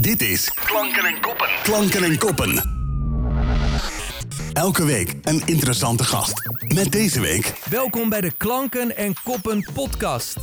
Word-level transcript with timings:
Dit 0.00 0.22
is 0.22 0.50
Klanken 0.50 1.04
en 1.04 1.20
Koppen. 1.20 1.48
Klanken 1.62 2.02
en 2.02 2.18
Koppen. 2.18 2.78
Elke 4.52 4.84
week 4.84 5.14
een 5.22 5.42
interessante 5.44 6.04
gast. 6.04 6.50
Met 6.74 6.92
deze 6.92 7.20
week 7.20 7.60
Welkom 7.70 8.08
bij 8.08 8.20
de 8.20 8.32
Klanken 8.36 8.96
en 8.96 9.14
Koppen 9.24 9.70
podcast. 9.74 10.36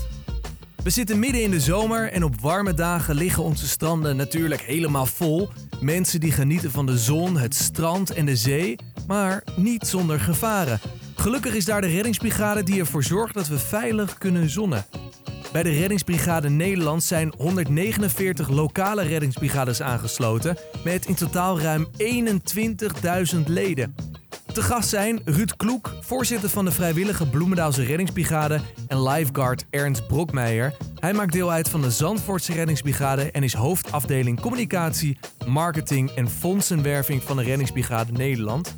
We 0.84 0.90
zitten 0.90 1.20
midden 1.20 1.44
in 1.44 1.52
de 1.52 1.60
zomer 1.60 2.12
en 2.12 2.24
op 2.24 2.42
warme 2.42 2.74
dagen 2.74 3.16
liggen 3.16 3.44
onze 3.44 3.68
stranden 3.68 4.16
natuurlijk 4.16 4.62
helemaal 4.62 5.06
vol. 5.06 5.50
Mensen 5.80 6.20
die 6.20 6.32
genieten 6.32 6.72
van 6.72 6.86
de 6.86 6.98
zon, 6.98 7.38
het 7.38 7.56
strand 7.56 8.14
en 8.14 8.26
de 8.26 8.36
zee, 8.36 8.76
maar 9.08 9.44
niet 9.56 9.88
zonder 9.88 10.20
gevaren. 10.20 10.80
Gelukkig 11.16 11.54
is 11.54 11.66
daar 11.66 11.82
de 11.82 11.88
reddingsbrigade 11.88 12.64
die 12.64 12.80
ervoor 12.80 13.04
zorgt 13.04 13.34
dat 13.34 13.48
we 13.48 13.60
veilig 13.60 14.18
kunnen 14.18 14.50
zonnen. 14.50 14.86
Bij 15.52 15.64
de 15.64 15.70
Reddingsbrigade 15.70 16.50
Nederland 16.50 17.04
zijn 17.04 17.34
149 17.38 18.50
lokale 18.50 19.04
reddingsbrigades 19.04 19.82
aangesloten 19.82 20.58
met 20.84 21.06
in 21.06 21.16
totaal 21.16 21.60
ruim 21.60 21.88
21.000 23.36 23.40
leden. 23.46 23.96
Te 24.54 24.62
gast 24.62 24.90
zijn 24.90 25.22
Ruud 25.26 25.56
Kloek, 25.58 25.94
voorzitter 26.02 26.50
van 26.50 26.66
de 26.66 26.72
vrijwillige 26.72 27.30
Bloemendaalse 27.30 27.84
Reddingsbrigade 27.84 28.60
en 28.88 29.04
lifeguard 29.04 29.66
Ernst 29.70 30.08
Brokmeijer. 30.08 30.74
Hij 31.00 31.14
maakt 31.14 31.32
deel 31.32 31.52
uit 31.52 31.70
van 31.70 31.82
de 31.82 31.92
Zandvoortse 31.92 32.54
Reddingsbrigade 32.54 33.32
en 33.32 33.44
is 33.44 33.54
hoofdafdeling 33.54 34.40
communicatie, 34.40 35.18
marketing 35.48 36.10
en 36.10 36.30
fondsenwerving 36.30 37.24
van 37.24 37.38
de 37.38 37.44
Reddingsbrigade 37.44 38.12
Nederland. 38.12 38.76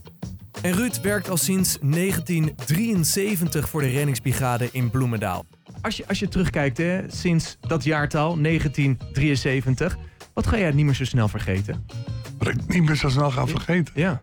En 0.61 0.73
Ruud 0.73 1.01
werkt 1.01 1.29
al 1.29 1.37
sinds 1.37 1.77
1973 1.81 3.69
voor 3.69 3.81
de 3.81 3.89
reddingsbrigade 3.89 4.69
in 4.71 4.89
Bloemendaal. 4.89 5.45
Als 5.81 5.97
je, 5.97 6.07
als 6.07 6.19
je 6.19 6.27
terugkijkt, 6.27 6.77
hè, 6.77 7.01
sinds 7.07 7.57
dat 7.67 7.83
jaartal, 7.83 8.41
1973, 8.41 9.97
wat 10.33 10.47
ga 10.47 10.57
jij 10.57 10.71
niet 10.71 10.85
meer 10.85 10.93
zo 10.95 11.05
snel 11.05 11.27
vergeten? 11.27 11.85
Wat 12.37 12.47
ik 12.47 12.67
niet 12.67 12.83
meer 12.83 12.95
zo 12.95 13.09
snel 13.09 13.31
ga 13.31 13.47
vergeten. 13.47 13.93
Ja. 13.95 14.21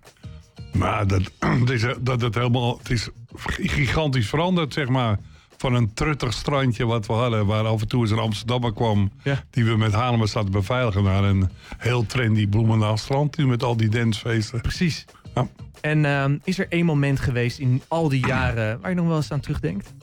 Maar 0.73 1.07
dat, 1.07 1.23
het 1.61 1.71
is, 1.71 1.85
dat 2.01 2.35
helemaal, 2.35 2.79
het 2.79 2.91
is 2.91 3.09
gigantisch 3.57 4.29
veranderd, 4.29 4.73
zeg 4.73 4.89
maar. 4.89 5.19
Van 5.59 5.75
een 5.75 5.95
truttig 5.95 6.33
strandje 6.33 6.87
wat 6.87 7.07
we 7.07 7.13
hadden, 7.13 7.47
waar 7.47 7.67
af 7.67 7.81
en 7.81 7.89
toe 7.89 8.01
eens 8.01 8.11
een 8.11 8.19
Amsterdammer 8.19 8.73
kwam, 8.73 9.11
Ja. 9.23 9.45
die 9.51 9.65
we 9.65 9.77
met 9.77 9.93
Hanemen 9.93 10.29
zaten 10.29 10.51
beveiligen, 10.51 11.03
naar 11.03 11.25
een 11.25 11.51
heel 11.79 12.07
trendy 12.07 12.47
Bloemendaal 12.49 12.97
strand 12.97 13.37
nu 13.37 13.47
met 13.47 13.63
al 13.63 13.77
die 13.77 13.89
dancefeesten. 13.89 14.61
Precies. 14.61 15.05
Ja. 15.35 15.49
En 15.81 16.05
ehm, 16.05 16.39
is 16.45 16.59
er 16.59 16.67
één 16.69 16.85
moment 16.85 17.21
geweest 17.21 17.59
in 17.59 17.83
al 17.89 18.09
die 18.09 18.27
jaren 18.27 18.81
waar 18.81 18.91
je 18.91 18.97
nog 18.97 19.07
wel 19.07 19.17
eens 19.17 19.33
aan 19.33 19.41
terugdenkt? 19.41 19.95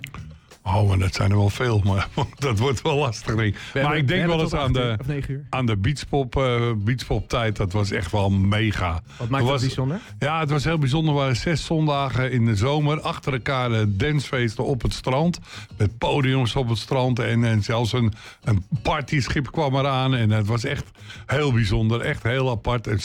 Oh, 0.64 0.88
maar 0.88 0.98
dat 0.98 1.14
zijn 1.14 1.32
er 1.32 1.38
wel 1.38 1.50
veel, 1.50 1.82
maar 1.84 2.08
dat 2.36 2.60
wordt 2.60 2.82
wel 2.82 2.98
lastig. 2.98 3.36
Denk. 3.36 3.56
ik. 3.56 3.62
We 3.74 3.82
Maar 3.82 3.98
ik 3.98 4.08
denk 4.08 4.22
we 4.22 4.28
wel 4.28 4.40
eens 4.40 4.54
aan 4.54 4.74
de, 4.74 4.98
uur. 5.28 5.46
aan 5.50 5.66
de 5.66 5.78
beachpop, 5.78 6.36
eh, 6.36 6.72
beachpop 6.78 7.30
tijd, 7.30 7.56
dat 7.56 7.72
was 7.72 7.92
echt 7.92 8.12
wel 8.12 8.30
mega. 8.30 9.02
Wat 9.18 9.30
maakt 9.30 9.44
dat 9.44 9.52
was, 9.52 9.62
bijzonder? 9.62 10.00
Ja, 10.20 10.40
het 10.40 10.50
was 10.50 10.64
heel 10.64 10.78
bijzonder. 10.78 11.14
Er 11.14 11.20
waren 11.20 11.36
zes 11.36 11.66
zondagen 11.66 12.32
in 12.32 12.46
de 12.46 12.56
zomer 12.56 13.02
achter 13.02 13.34
elkaar 13.34 13.72
eh, 13.72 13.82
dancefeesten 13.88 14.66
op 14.66 14.82
het 14.82 14.94
strand. 14.94 15.40
Met 15.78 15.98
podiums 15.98 16.56
op 16.56 16.70
het 16.70 16.78
strand 16.78 17.20
en, 17.20 17.44
en 17.44 17.64
zelfs 17.64 17.94
een, 17.94 18.14
een 18.44 18.66
partyschip 18.82 19.52
kwam 19.52 19.76
eraan. 19.76 20.16
En 20.16 20.30
het 20.30 20.48
was 20.48 20.64
echt 20.64 20.86
heel 21.26 21.52
bijzonder, 21.54 22.02
echt 22.02 22.24
heel 22.24 22.50
apart. 22.50 22.88
En 22.88 23.00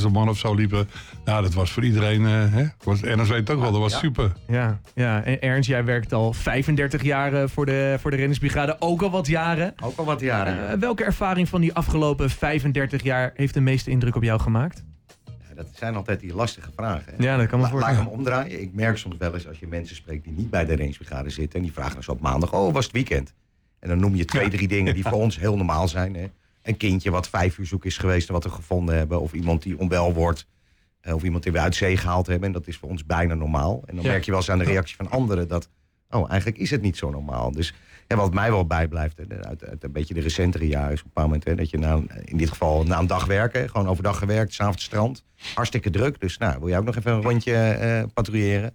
60.000 0.00 0.06
man 0.12 0.28
of 0.28 0.38
zo 0.38 0.54
liepen. 0.54 0.88
Nou, 1.24 1.42
dat 1.42 1.54
was 1.54 1.70
voor 1.70 1.84
iedereen, 1.84 2.26
eh, 2.26 2.32
hè? 2.32 2.62
Het 2.62 2.84
was, 2.84 3.00
weet 3.00 3.28
het 3.28 3.50
ook 3.50 3.60
wel, 3.60 3.72
dat 3.72 3.80
was 3.80 3.98
super. 3.98 4.32
Ja, 4.48 4.80
ja. 4.94 5.22
En 5.22 5.40
Ernst, 5.40 5.68
jij 5.68 5.84
werkt 5.84 6.12
al 6.12 6.32
35 6.32 6.89
jaar 7.02 7.32
eh, 7.34 7.48
voor 7.48 7.66
de, 7.66 7.96
voor 8.00 8.10
de 8.10 8.76
ook 8.78 9.02
al 9.02 9.10
wat 9.10 9.26
jaren. 9.26 9.74
Ook 9.82 9.96
al 9.98 10.04
wat 10.04 10.20
jaren. 10.20 10.68
Eh, 10.70 10.78
welke 10.78 11.04
ervaring 11.04 11.48
van 11.48 11.60
die 11.60 11.72
afgelopen 11.74 12.30
35 12.30 13.02
jaar 13.02 13.32
heeft 13.34 13.54
de 13.54 13.60
meeste 13.60 13.90
indruk 13.90 14.16
op 14.16 14.22
jou 14.22 14.40
gemaakt? 14.40 14.84
Ja, 15.24 15.54
dat 15.54 15.66
zijn 15.74 15.94
altijd 15.94 16.20
die 16.20 16.34
lastige 16.34 16.70
vragen. 16.76 17.12
hè. 17.16 17.22
Ja, 17.24 17.36
dat 17.36 17.46
kan 17.46 17.58
me 17.60 17.64
Laat 17.64 17.72
ik 17.74 17.80
voorstellen. 17.80 18.10
hem 18.10 18.18
omdraaien. 18.18 18.60
Ik 18.60 18.74
merk 18.74 18.96
soms 18.96 19.16
wel 19.16 19.34
eens 19.34 19.48
als 19.48 19.58
je 19.58 19.66
mensen 19.66 19.96
spreekt 19.96 20.24
die 20.24 20.32
niet 20.32 20.50
bij 20.50 20.64
de 20.64 20.76
rangebrigade 20.76 21.30
zitten. 21.30 21.58
En 21.58 21.64
die 21.64 21.72
vragen 21.74 21.92
dan 21.94 22.02
zo 22.02 22.10
op 22.12 22.20
maandag, 22.20 22.52
oh 22.52 22.72
was 22.72 22.84
het 22.84 22.92
weekend? 22.94 23.34
En 23.78 23.88
dan 23.88 23.98
noem 24.00 24.14
je 24.16 24.24
twee, 24.24 24.48
drie 24.50 24.68
dingen 24.68 24.94
die 24.94 25.04
voor 25.08 25.18
ons 25.18 25.38
heel 25.38 25.56
normaal 25.56 25.88
zijn. 25.88 26.14
Hè? 26.14 26.26
Een 26.62 26.76
kindje 26.76 27.10
wat 27.10 27.28
vijf 27.28 27.58
uur 27.58 27.66
zoek 27.66 27.84
is 27.84 27.98
geweest 27.98 28.28
en 28.28 28.34
wat 28.34 28.44
we 28.44 28.50
gevonden 28.50 28.96
hebben. 28.96 29.20
Of 29.20 29.32
iemand 29.32 29.62
die 29.62 29.78
onwel 29.78 30.12
wordt. 30.14 30.46
eh, 31.00 31.14
Of 31.14 31.22
iemand 31.22 31.42
die 31.42 31.52
we 31.52 31.60
uit 31.60 31.74
zee 31.74 31.96
gehaald 31.96 32.26
hebben. 32.26 32.46
En 32.46 32.52
dat 32.52 32.66
is 32.66 32.76
voor 32.76 32.88
ons 32.88 33.04
bijna 33.06 33.34
normaal. 33.34 33.82
En 33.86 33.94
dan 33.96 34.04
Ja. 34.04 34.10
merk 34.10 34.24
je 34.24 34.30
wel 34.30 34.40
eens 34.40 34.50
aan 34.50 34.58
de 34.58 34.64
reactie 34.64 34.96
van 34.96 35.10
anderen 35.10 35.48
dat... 35.48 35.68
Oh, 36.10 36.30
eigenlijk 36.30 36.60
is 36.60 36.70
het 36.70 36.82
niet 36.82 36.96
zo 36.96 37.10
normaal. 37.10 37.52
Dus 37.52 37.74
ja, 38.08 38.16
wat 38.16 38.34
mij 38.34 38.50
wel 38.50 38.66
bijblijft, 38.66 39.18
hè, 39.28 39.44
uit, 39.48 39.64
uit 39.64 39.84
een 39.84 39.92
beetje 39.92 40.14
de 40.14 40.20
recentere 40.20 40.66
jaren... 40.68 40.92
is 40.92 40.98
op 40.98 41.04
een 41.04 41.10
bepaald 41.14 41.26
moment 41.26 41.44
hè, 41.48 41.54
dat 41.54 41.70
je 41.70 41.78
na, 41.78 41.92
een- 41.92 42.10
in 42.24 42.36
dit 42.36 42.48
geval 42.48 42.84
na 42.84 42.98
een 42.98 43.06
dag 43.06 43.24
werken... 43.26 43.70
gewoon 43.70 43.88
overdag 43.88 44.18
gewerkt, 44.18 44.52
s'avonds 44.52 44.84
strand. 44.84 45.24
Hartstikke 45.54 45.90
druk. 45.90 46.20
Dus 46.20 46.38
nou, 46.38 46.58
wil 46.58 46.68
jij 46.68 46.78
ook 46.78 46.84
nog 46.84 46.96
even 46.96 47.12
een 47.12 47.22
rondje 47.22 47.54
eh, 47.54 48.02
patrouilleren? 48.14 48.74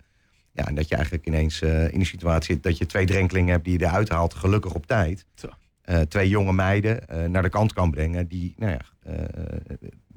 Ja, 0.51 0.67
en 0.67 0.75
dat 0.75 0.87
je 0.87 0.95
eigenlijk 0.95 1.27
ineens 1.27 1.61
eh, 1.61 1.93
in 1.93 1.99
de 1.99 2.05
situatie 2.05 2.53
zit... 2.53 2.63
dat 2.63 2.77
je 2.77 2.85
twee 2.85 3.05
drenkelingen 3.05 3.51
hebt 3.51 3.63
die 3.65 3.79
je 3.79 3.85
eruit 3.85 4.09
haalt, 4.09 4.33
gelukkig 4.33 4.73
op 4.73 4.85
tijd. 4.85 5.25
Eh, 5.81 5.99
twee 5.99 6.29
jonge 6.29 6.53
meiden 6.53 7.07
eh, 7.07 7.25
naar 7.25 7.41
de 7.41 7.49
kant 7.49 7.73
kan 7.73 7.91
brengen... 7.91 8.27
die, 8.27 8.53
nou 8.57 8.71
ja, 8.71 8.79
eh, 9.03 9.13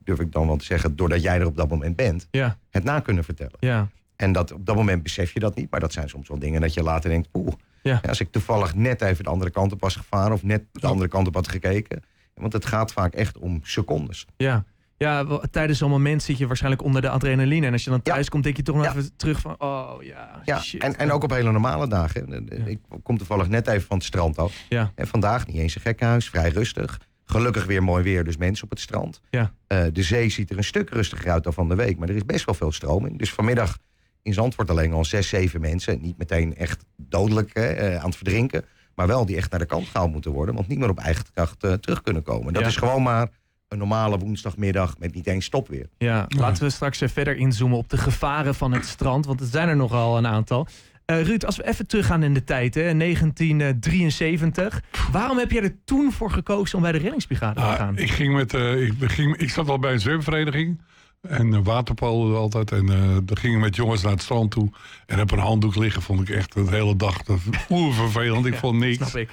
durf 0.04 0.20
ik 0.20 0.32
dan 0.32 0.46
wel 0.46 0.56
te 0.56 0.64
zeggen... 0.64 0.96
doordat 0.96 1.22
jij 1.22 1.38
er 1.40 1.46
op 1.46 1.56
dat 1.56 1.68
moment 1.68 1.96
bent, 1.96 2.28
Ja, 2.30 2.58
het 2.70 2.84
na 2.84 3.00
kunnen 3.00 3.24
vertellen. 3.24 3.56
ja, 3.60 3.88
En 4.18 4.32
dat, 4.32 4.52
op 4.52 4.66
dat 4.66 4.76
moment 4.76 5.02
besef 5.02 5.32
je 5.32 5.40
dat 5.40 5.54
niet. 5.56 5.70
Maar 5.70 5.80
dat 5.80 5.92
zijn 5.92 6.08
soms 6.08 6.28
wel 6.28 6.38
dingen 6.38 6.60
dat 6.60 6.74
je 6.74 6.82
later 6.82 7.10
denkt... 7.10 7.28
Oeh, 7.32 7.52
Ja. 7.82 8.00
als 8.08 8.20
ik 8.20 8.30
toevallig 8.32 8.74
net 8.74 9.02
even 9.02 9.24
de 9.24 9.30
andere 9.30 9.50
kant 9.50 9.72
op 9.72 9.80
was 9.80 9.96
gevaren... 9.96 10.32
of 10.32 10.42
net 10.42 10.62
de 10.72 10.86
andere 10.86 11.08
kant 11.08 11.26
op 11.26 11.34
had 11.34 11.48
gekeken. 11.48 12.02
Want 12.34 12.52
het 12.52 12.66
gaat 12.66 12.92
vaak 12.92 13.14
echt 13.14 13.38
om 13.38 13.60
secondes. 13.62 14.26
ja. 14.36 14.64
Ja, 15.00 15.40
tijdens 15.50 15.78
zo'n 15.78 15.90
moment 15.90 16.22
zit 16.22 16.38
je 16.38 16.46
waarschijnlijk 16.46 16.82
onder 16.82 17.02
de 17.02 17.08
adrenaline. 17.08 17.66
En 17.66 17.72
als 17.72 17.84
je 17.84 17.90
dan 17.90 18.00
Ja. 18.02 18.12
thuis 18.12 18.28
komt, 18.28 18.44
denk 18.44 18.56
je 18.56 18.62
toch 18.62 18.76
nog 18.76 18.84
Ja. 18.84 18.90
even 18.90 19.16
terug 19.16 19.40
van... 19.40 19.54
Oh 19.58 19.92
ja, 20.02 20.40
Ja, 20.44 20.60
shit. 20.60 20.82
en, 20.82 20.96
en 20.98 21.12
ook 21.12 21.22
op 21.24 21.30
hele 21.30 21.50
normale 21.52 21.88
dagen. 21.88 22.48
Ik 22.68 22.78
kom 23.02 23.18
toevallig 23.18 23.48
net 23.48 23.66
even 23.66 23.86
van 23.86 23.96
het 23.96 24.06
strand 24.06 24.38
af. 24.38 24.54
Ja, 24.68 24.92
En 24.94 25.06
vandaag 25.06 25.46
niet 25.46 25.56
eens 25.56 25.74
een 25.74 25.80
gekkenhuis, 25.80 26.28
vrij 26.28 26.48
rustig. 26.50 27.00
Gelukkig 27.24 27.64
weer 27.64 27.82
mooi 27.82 28.02
weer, 28.02 28.24
dus 28.24 28.36
mensen 28.36 28.64
op 28.64 28.70
het 28.70 28.80
strand. 28.80 29.20
ja, 29.30 29.52
Eh, 29.66 29.84
de 29.92 30.02
zee 30.02 30.28
ziet 30.28 30.50
er 30.50 30.56
een 30.56 30.64
stuk 30.64 30.90
rustiger 30.90 31.30
uit 31.30 31.44
dan 31.44 31.52
van 31.52 31.68
de 31.68 31.74
week. 31.74 31.98
Maar 31.98 32.08
er 32.08 32.16
is 32.16 32.24
best 32.24 32.44
wel 32.44 32.54
veel 32.54 32.72
stroming. 32.72 33.18
Dus 33.18 33.32
vanmiddag 33.32 33.78
in 34.22 34.32
Zandvoort 34.32 34.70
alleen 34.70 34.92
al 34.92 35.04
zes, 35.04 35.28
zeven 35.28 35.60
mensen. 35.60 36.00
Niet 36.00 36.18
meteen 36.18 36.56
echt 36.56 36.84
dodelijk 36.96 37.50
hè, 37.54 37.66
eh, 37.66 37.96
aan 37.98 38.06
het 38.06 38.16
verdrinken. 38.16 38.64
Maar 38.94 39.06
wel 39.06 39.26
die 39.26 39.36
echt 39.36 39.50
naar 39.50 39.60
de 39.60 39.66
kant 39.66 39.86
gehaald 39.88 40.12
moeten 40.12 40.30
worden. 40.32 40.54
Want 40.54 40.68
niet 40.68 40.78
meer 40.78 40.88
op 40.90 40.98
eigen 40.98 41.24
kracht 41.34 41.64
eh, 41.64 41.72
terug 41.72 42.02
kunnen 42.02 42.22
komen. 42.22 42.52
Dat 42.52 42.62
Ja. 42.62 42.68
is 42.68 42.76
gewoon 42.76 43.02
maar 43.02 43.28
een 43.68 43.78
normale 43.78 44.18
woensdagmiddag 44.18 44.98
met 44.98 45.14
niet 45.14 45.26
eens 45.26 45.44
stopweer. 45.44 45.88
ja. 45.98 46.24
Laten 46.28 46.62
we 46.62 46.70
straks 46.70 47.00
eh, 47.00 47.08
verder 47.08 47.36
inzoomen 47.36 47.78
op 47.78 47.88
de 47.88 47.96
gevaren 47.98 48.54
van 48.54 48.72
het 48.72 48.86
strand. 48.86 49.26
Want 49.26 49.40
er 49.40 49.46
zijn 49.46 49.68
er 49.68 49.76
nogal 49.76 50.18
een 50.18 50.26
aantal. 50.26 50.66
Eh, 51.04 51.22
Ruud, 51.22 51.44
als 51.44 51.56
we 51.56 51.66
even 51.68 51.86
teruggaan 51.86 52.22
in 52.22 52.34
de 52.34 52.44
tijd, 52.44 52.74
hè, 52.74 52.92
1973. 52.92 54.82
Waarom 55.12 55.38
heb 55.38 55.50
jij 55.50 55.62
er 55.62 55.74
toen 55.84 56.12
voor 56.12 56.30
gekozen 56.30 56.76
om 56.76 56.82
bij 56.82 56.92
de 56.92 56.98
reddingsbrigade 56.98 57.54
te 57.60 57.66
Ah, 57.66 57.74
gaan? 57.74 57.98
ik, 57.98 58.10
ging 58.10 58.34
met, 58.34 58.54
eh, 58.54 58.82
ik, 58.86 58.92
ging, 58.98 59.36
ik 59.36 59.50
zat 59.50 59.68
al 59.68 59.78
bij 59.78 59.92
een 59.92 60.00
zwemvereniging. 60.00 60.80
En 61.20 61.46
uh, 61.46 61.58
waterpolo 61.62 62.36
altijd. 62.36 62.72
En 62.72 62.88
eh 62.88 63.16
dan 63.24 63.36
gingen 63.36 63.58
we 63.58 63.64
met 63.64 63.76
jongens 63.76 64.02
naar 64.02 64.12
het 64.12 64.22
strand 64.22 64.50
toe. 64.50 64.70
En 65.06 65.18
heb 65.18 65.30
een 65.30 65.38
handdoek 65.38 65.76
liggen, 65.76 66.02
vond 66.02 66.20
ik 66.20 66.28
echt 66.28 66.54
de 66.54 66.66
hele 66.70 66.96
dag 66.96 67.22
oer 67.70 67.94
vervelend. 67.94 68.46
Ik 68.46 68.54
vond 68.54 68.78
niks. 68.78 68.96
Snap 68.96 69.16
ik. 69.16 69.30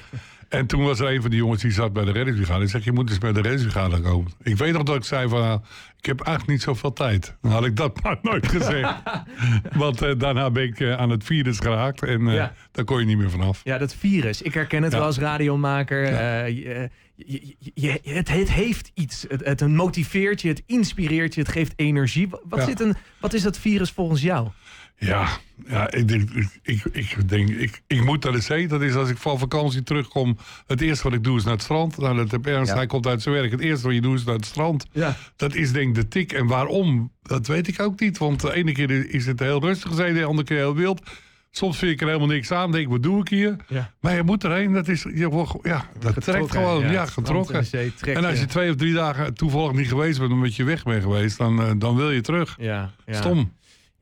En 0.58 0.66
toen 0.66 0.84
was 0.84 1.00
er 1.00 1.12
een 1.14 1.22
van 1.22 1.30
die 1.30 1.40
jongens 1.40 1.62
die 1.62 1.72
zat 1.72 1.94
bij 1.94 2.06
de 2.06 2.12
reddingsbrigade. 2.12 2.64
Ik 2.64 2.70
zeg, 2.70 2.84
je 2.84 2.92
moet 2.92 3.10
eens 3.10 3.18
bij 3.18 3.32
de 3.34 3.42
reddingsbrigade 3.42 4.02
komen. 4.02 4.32
Ik 4.44 4.58
weet 4.58 4.74
nog 4.74 4.84
dat 4.84 4.96
ik 4.96 5.04
zei 5.04 5.30
van, 5.30 5.40
nou, 5.42 5.60
ik 5.98 6.06
heb 6.06 6.20
eigenlijk 6.20 6.50
niet 6.58 6.62
zoveel 6.62 6.94
tijd. 6.94 7.36
Dan 7.42 7.52
had 7.52 7.66
ik 7.66 7.76
dat 7.76 8.00
maar 8.04 8.18
nooit 8.22 8.48
gezegd. 8.48 8.94
Want 9.78 10.02
eh, 10.02 10.12
daarna 10.18 10.52
ben 10.52 10.64
ik 10.64 10.80
eh, 10.80 10.94
aan 10.98 11.10
het 11.10 11.24
virus 11.24 11.60
geraakt. 11.60 12.04
En 12.04 12.28
Ja. 12.28 12.54
daar 12.72 12.86
kon 12.86 13.00
je 13.00 13.06
niet 13.06 13.18
meer 13.18 13.30
vanaf. 13.30 13.62
Ja, 13.64 13.78
dat 13.78 13.96
virus. 13.96 14.42
Ik 14.42 14.54
herken 14.54 14.84
het 14.84 14.92
Ja. 14.92 14.98
wel 14.98 15.08
als 15.08 15.18
radiomaker. 15.18 16.02
Je- 16.48 16.90
je- 17.16 17.56
je- 17.60 17.72
je- 17.74 18.00
het, 18.14 18.30
het 18.30 18.52
heeft 18.52 18.92
iets. 18.94 19.26
Het, 19.28 19.46
het 19.46 19.68
motiveert 19.68 20.42
je, 20.42 20.48
het 20.48 20.63
inspireert 20.66 21.34
je, 21.34 21.42
het 21.42 21.50
geeft 21.50 21.74
energie. 21.75 22.30
Wat, 22.50 22.63
zit 22.63 22.80
een, 22.80 22.96
wat 23.19 23.34
is 23.34 23.42
dat 23.42 23.58
virus 23.58 23.92
volgens 23.92 24.22
jou? 24.22 24.48
Ja, 24.97 25.27
ja 25.68 25.92
ik, 25.92 26.07
denk, 26.07 26.30
ik, 26.31 26.50
ik, 26.63 26.83
ik 26.92 27.30
denk, 27.30 27.50
ik, 27.50 27.81
ik 27.88 28.03
moet 28.03 28.24
naar 28.24 28.33
de 28.33 28.42
zee. 28.42 28.68
Dat 28.68 28.81
is 28.81 28.94
als 28.95 29.09
ik 29.09 29.18
van 29.18 29.39
vakantie 29.39 29.83
terugkom. 29.83 30.38
Het 30.68 30.81
eerste 30.81 31.03
wat 31.03 31.13
ik 31.13 31.24
doe 31.24 31.38
is 31.38 31.44
naar 31.44 31.53
het 31.53 31.62
strand. 31.62 31.97
Nou, 31.97 32.15
dat 32.15 32.31
heb 32.31 32.45
Ernst, 32.45 32.71
Ja. 32.71 32.77
hij 32.77 32.86
komt 32.86 33.07
uit 33.07 33.21
zijn 33.21 33.36
werk. 33.36 33.51
Het 33.51 33.59
eerste 33.62 33.86
wat 33.86 33.95
je 33.95 34.01
doet 34.01 34.19
is 34.19 34.24
naar 34.25 34.36
het 34.36 34.45
strand. 34.45 34.86
Ja. 34.92 35.15
Dat 35.36 35.56
is 35.56 35.71
denk 35.71 35.88
ik 35.88 35.95
de 35.95 36.07
tik. 36.07 36.31
En 36.33 36.47
waarom, 36.47 37.12
dat 37.24 37.47
weet 37.47 37.68
ik 37.68 37.80
ook 37.81 38.00
niet. 38.00 38.18
Want 38.18 38.42
de 38.42 38.53
ene 38.53 38.71
keer 38.71 39.09
is 39.13 39.25
het 39.25 39.39
heel 39.39 39.62
rustig 39.62 39.94
zee, 39.94 40.13
de 40.13 40.24
andere 40.24 40.47
keer 40.47 40.57
heel 40.57 40.75
wild. 40.75 41.01
Soms 41.51 41.77
vind 41.77 41.91
ik 41.91 42.01
er 42.01 42.07
helemaal 42.07 42.27
niks 42.27 42.51
aan. 42.51 42.71
Denk, 42.71 42.88
wat 42.89 43.03
doe 43.03 43.21
ik 43.21 43.27
hier? 43.27 43.56
Ja. 43.68 43.91
Maar 44.00 44.15
je 44.15 44.24
moet 44.24 44.44
erheen. 44.44 44.74
Dat 44.74 44.88
is, 44.88 45.06
je, 45.13 45.30
wordt- 45.30 45.53
ja, 45.63 45.86
dat 46.00 46.21
trekt 46.21 46.51
gewoon. 46.51 46.91
Ja, 46.91 47.06
getrokken. 47.06 47.56
en 47.56 47.62
de 47.62 47.68
zee 47.68 47.94
trekt 47.95 48.18
En 48.18 48.25
als 48.25 48.39
je 48.39 48.45
twee 48.45 48.69
of 48.69 48.75
drie 48.75 48.94
dagen 48.94 49.33
toevallig 49.33 49.71
niet 49.74 49.88
geweest 49.88 50.19
bent, 50.19 50.31
omdat 50.31 50.56
je 50.56 50.63
weg 50.63 50.83
bent 50.83 51.03
geweest, 51.03 51.38
dan, 51.38 51.62
eh, 51.62 51.71
dan 51.77 51.95
wil 51.95 52.12
je 52.12 52.21
terug. 52.21 52.56
Ja, 52.59 52.91
ja. 53.06 53.13
Stom. 53.13 53.53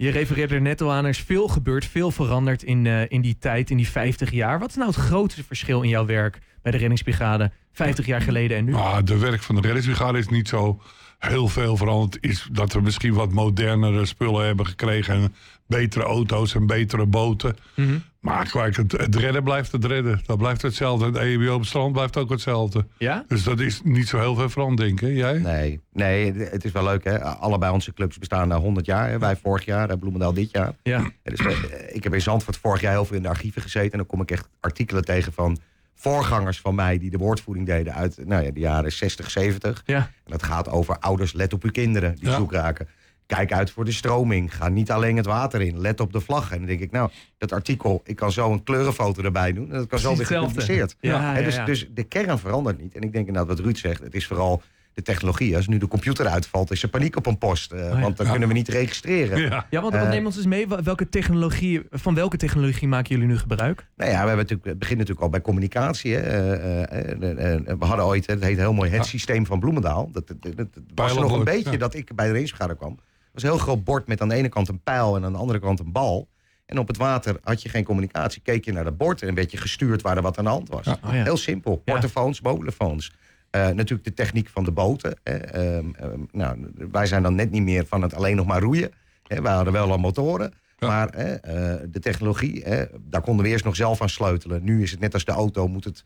Je 0.04 0.12
refereerde 0.12 0.56
er 0.56 0.62
net 0.62 0.82
al 0.82 0.92
aan, 0.92 1.04
er 1.04 1.10
is 1.10 1.20
veel 1.20 1.48
gebeurd, 1.48 1.86
veel 1.86 2.12
veranderd 2.12 2.64
in, 2.64 2.88
eh, 2.88 3.02
in 3.08 3.22
die 3.22 3.38
tijd, 3.40 3.70
in 3.70 3.78
die 3.78 3.88
50 3.88 4.32
jaar. 4.32 4.60
Wat 4.60 4.70
is 4.70 4.76
nou 4.76 4.88
het 4.88 5.00
grootste 5.00 5.44
verschil 5.44 5.82
in 5.82 5.90
jouw 5.90 6.06
werk 6.06 6.40
bij 6.62 6.72
de 6.72 6.78
reddingsbrigade 6.78 7.52
50 7.72 8.06
jaar 8.06 8.22
geleden 8.22 8.58
en 8.58 8.66
nu? 8.66 8.74
Ah, 8.74 8.98
de 9.04 9.18
werk 9.18 9.42
van 9.42 9.56
de 9.56 9.62
reddingsbrigade 9.62 10.18
is 10.18 10.28
niet 10.28 10.48
zo 10.48 10.82
heel 11.20 11.48
veel 11.48 11.78
veranderd. 11.78 12.18
Is 12.22 12.48
dat 12.52 12.74
we 12.74 12.82
misschien 12.82 13.14
wat 13.14 13.32
modernere 13.32 14.06
spullen 14.06 14.46
hebben 14.46 14.66
gekregen. 14.66 15.14
En 15.14 15.36
betere 15.68 16.04
auto's 16.04 16.56
en 16.56 16.68
betere 16.68 17.06
boten. 17.06 17.56
Mhm. 17.76 17.98
Maar 18.24 18.50
kijk, 18.52 18.76
het, 18.76 18.92
het 18.92 19.16
redden 19.16 19.44
blijft 19.44 19.72
het 19.72 19.86
redden. 19.86 20.22
Dat 20.26 20.38
blijft 20.38 20.62
hetzelfde. 20.62 21.06
Het 21.06 21.16
EHBO 21.16 21.54
op 21.54 21.60
het 21.60 21.68
strand 21.68 21.94
blijft 21.94 22.18
ook 22.18 22.30
hetzelfde. 22.30 22.86
Ja? 22.98 23.24
Dus 23.28 23.44
dat 23.44 23.60
is 23.60 23.82
niet 23.84 24.08
zo 24.08 24.20
heel 24.20 24.36
veel 24.36 24.50
veranderd, 24.50 24.88
denk 24.88 25.02
ik. 25.12 25.18
Jij? 25.18 25.38
Nee, 25.38 25.82
nee, 25.94 26.34
het 26.34 26.66
is 26.66 26.72
wel 26.72 26.84
leuk 26.84 27.04
hè. 27.04 27.24
Allebei 27.24 27.72
onze 27.74 27.94
clubs 27.94 28.18
bestaan 28.20 28.48
na 28.48 28.58
100 28.60 28.86
jaar. 28.86 29.10
hè. 29.10 29.20
Wij 29.20 29.36
vorig 29.36 29.66
jaar, 29.66 29.90
en 29.90 30.00
Bloemendaal 30.00 30.34
dit 30.34 30.52
jaar. 30.52 30.74
Ja. 30.84 31.12
Dus, 31.24 31.40
eh, 31.40 31.58
ik 31.96 32.04
heb 32.04 32.14
in 32.14 32.22
Zandvoort 32.22 32.58
vorig 32.58 32.82
jaar 32.82 32.92
heel 32.92 33.06
veel 33.06 33.16
in 33.18 33.22
de 33.24 33.30
archieven 33.30 33.62
gezeten. 33.62 33.92
En 33.92 33.98
dan 33.98 34.08
kom 34.08 34.22
ik 34.22 34.32
echt 34.32 34.50
artikelen 34.60 35.04
tegen 35.06 35.34
van 35.34 35.58
voorgangers 35.96 36.60
van 36.60 36.76
mij... 36.76 36.98
die 37.00 37.10
de 37.10 37.18
woordvoering 37.18 37.66
deden 37.66 37.94
uit 37.94 38.18
nou 38.26 38.44
ja, 38.44 38.52
de 38.52 38.60
jaren 38.60 38.92
60, 38.92 39.30
70. 39.32 39.84
Ja. 39.86 39.98
En 39.98 40.32
dat 40.32 40.44
gaat 40.44 40.70
over 40.70 40.98
ouders, 41.00 41.34
let 41.34 41.54
op 41.54 41.64
uw 41.64 41.72
kinderen 41.72 42.16
die 42.16 42.30
Ja. 42.30 42.36
zoek 42.36 42.52
raken. 42.52 42.88
Kijk 43.36 43.54
uit 43.54 43.72
voor 43.72 43.86
de 43.86 43.92
stroming. 43.92 44.56
Ga 44.56 44.70
niet 44.70 44.92
alleen 44.92 45.18
het 45.18 45.26
water 45.26 45.62
in. 45.62 45.80
Let 45.80 46.00
op 46.00 46.14
de 46.14 46.20
vlag. 46.20 46.52
En 46.52 46.58
dan 46.58 46.68
denk 46.68 46.80
ik, 46.80 46.92
nou, 46.92 47.10
dat 47.38 47.52
artikel, 47.52 48.02
ik 48.06 48.16
kan 48.16 48.32
zo 48.32 48.52
een 48.52 48.64
kleurenfoto 48.64 49.24
erbij 49.24 49.54
doen. 49.54 49.72
En 49.72 49.78
dat 49.78 49.88
kan 49.88 50.00
zo 50.00 50.16
weer 50.16 50.26
gepubliceerd. 50.26 50.96
Ja, 51.00 51.34
dus, 51.42 51.60
dus 51.66 51.88
de 51.94 52.04
kern 52.04 52.40
verandert 52.40 52.82
niet. 52.82 52.96
En 52.96 53.02
ik 53.02 53.14
denk 53.14 53.28
inderdaad 53.28 53.58
wat 53.58 53.66
Ruud 53.66 53.78
zegt. 53.78 54.04
Het 54.04 54.14
is 54.16 54.28
vooral 54.28 54.62
de 54.94 55.02
technologie. 55.02 55.56
Als 55.56 55.68
nu 55.68 55.78
de 55.78 55.88
computer 55.88 56.28
uitvalt, 56.28 56.72
is 56.72 56.84
er 56.84 56.90
paniek 56.90 57.16
op 57.16 57.26
een 57.26 57.38
post. 57.38 57.72
eh, 57.72 57.80
ja. 57.80 58.00
Want 58.00 58.18
dan 58.18 58.26
Ja. 58.26 58.32
kunnen 58.32 58.48
we 58.50 58.54
niet 58.54 58.68
registreren. 58.68 59.42
Ja. 59.42 59.66
Ja, 59.70 59.82
want 59.82 59.94
Eh, 59.94 60.10
neem 60.10 60.26
ons 60.26 60.36
eens 60.38 60.46
mee. 60.46 60.68
Wa- 60.68 60.84
Welke 60.84 61.10
technologie, 61.10 61.82
van 61.92 62.16
welke 62.16 62.38
technologie 62.38 62.88
maken 62.88 63.10
jullie 63.16 63.28
nu 63.32 63.38
gebruik? 63.38 63.88
Nou 63.96 64.10
ja, 64.12 64.16
we 64.22 64.28
hebben 64.28 64.38
natuurlijk, 64.38 64.66
het 64.68 64.80
begint 64.80 64.98
natuurlijk 64.98 65.26
al 65.26 65.32
bij 65.32 65.42
communicatie. 65.42 66.14
Hè. 66.16 66.20
Eh, 66.56 67.76
we 67.80 67.86
hadden 67.86 68.06
ooit, 68.06 68.28
het 68.28 68.44
heet 68.44 68.58
heel 68.58 68.74
mooi, 68.74 68.92
het 68.92 69.06
systeem 69.06 69.46
van 69.46 69.60
Bloemendaal. 69.60 70.10
Dat, 70.12 70.28
dat, 70.28 70.56
dat, 70.56 70.68
was 70.96 71.16
er 71.16 71.22
nog 71.22 71.38
een 71.38 71.44
beetje 71.44 71.78
dat 71.78 71.94
ik 71.94 72.16
bij 72.16 72.28
de 72.28 72.34
raceschade 72.40 72.76
kwam. 72.76 73.00
Het 73.34 73.42
was 73.42 73.52
een 73.52 73.58
heel 73.58 73.66
groot 73.68 73.84
bord 73.84 74.08
met 74.08 74.22
aan 74.22 74.30
de 74.30 74.36
ene 74.36 74.50
kant 74.50 74.68
een 74.68 74.82
pijl 74.84 75.16
en 75.16 75.24
aan 75.26 75.32
de 75.32 75.38
andere 75.38 75.60
kant 75.60 75.80
een 75.80 75.92
bal. 75.92 76.28
En 76.66 76.78
op 76.80 76.88
het 76.88 76.98
water 76.98 77.38
had 77.44 77.62
je 77.62 77.70
geen 77.70 77.84
communicatie. 77.84 78.42
Keek 78.42 78.66
je 78.66 78.72
naar 78.72 78.84
dat 78.84 78.98
bord 78.98 79.22
en 79.22 79.36
werd 79.36 79.52
je 79.52 79.58
gestuurd 79.58 80.02
waar 80.02 80.16
er 80.18 80.22
wat 80.22 80.38
aan 80.38 80.44
de 80.44 80.50
hand 80.50 80.70
was. 80.70 80.88
Oh 80.88 80.96
ja. 81.02 81.10
Heel 81.24 81.38
simpel. 81.38 81.76
Portofoons, 81.78 82.42
mobielefoons. 82.42 83.14
Eh, 83.50 83.62
natuurlijk 83.68 84.04
de 84.04 84.14
techniek 84.14 84.50
van 84.50 84.64
de 84.64 84.72
boten. 84.72 85.20
hè. 85.24 85.36
Ehm, 85.36 85.86
ehm, 85.96 86.20
nou, 86.32 86.72
wij 86.92 87.06
zijn 87.06 87.24
dan 87.24 87.36
net 87.36 87.52
niet 87.52 87.64
meer 87.64 87.86
van 87.86 88.02
het 88.02 88.14
alleen 88.14 88.36
nog 88.36 88.46
maar 88.46 88.62
roeien. 88.62 88.92
Hè. 89.28 89.42
Wij 89.42 89.54
hadden 89.54 89.74
wel 89.74 89.92
al 89.92 89.98
motoren. 89.98 90.54
Ja. 90.84 90.88
Maar 90.90 91.10
hè, 91.16 91.34
eh, 91.34 91.88
de 91.90 92.00
technologie, 92.00 92.62
hè, 92.64 92.84
daar 93.02 93.22
konden 93.22 93.46
we 93.46 93.52
eerst 93.52 93.66
nog 93.66 93.76
zelf 93.76 94.02
aan 94.02 94.10
sleutelen. 94.10 94.64
Nu 94.64 94.82
is 94.84 94.92
het 94.92 95.00
net 95.00 95.14
als 95.14 95.26
de 95.26 95.32
auto, 95.32 95.68
moet 95.68 95.84
het 95.84 96.04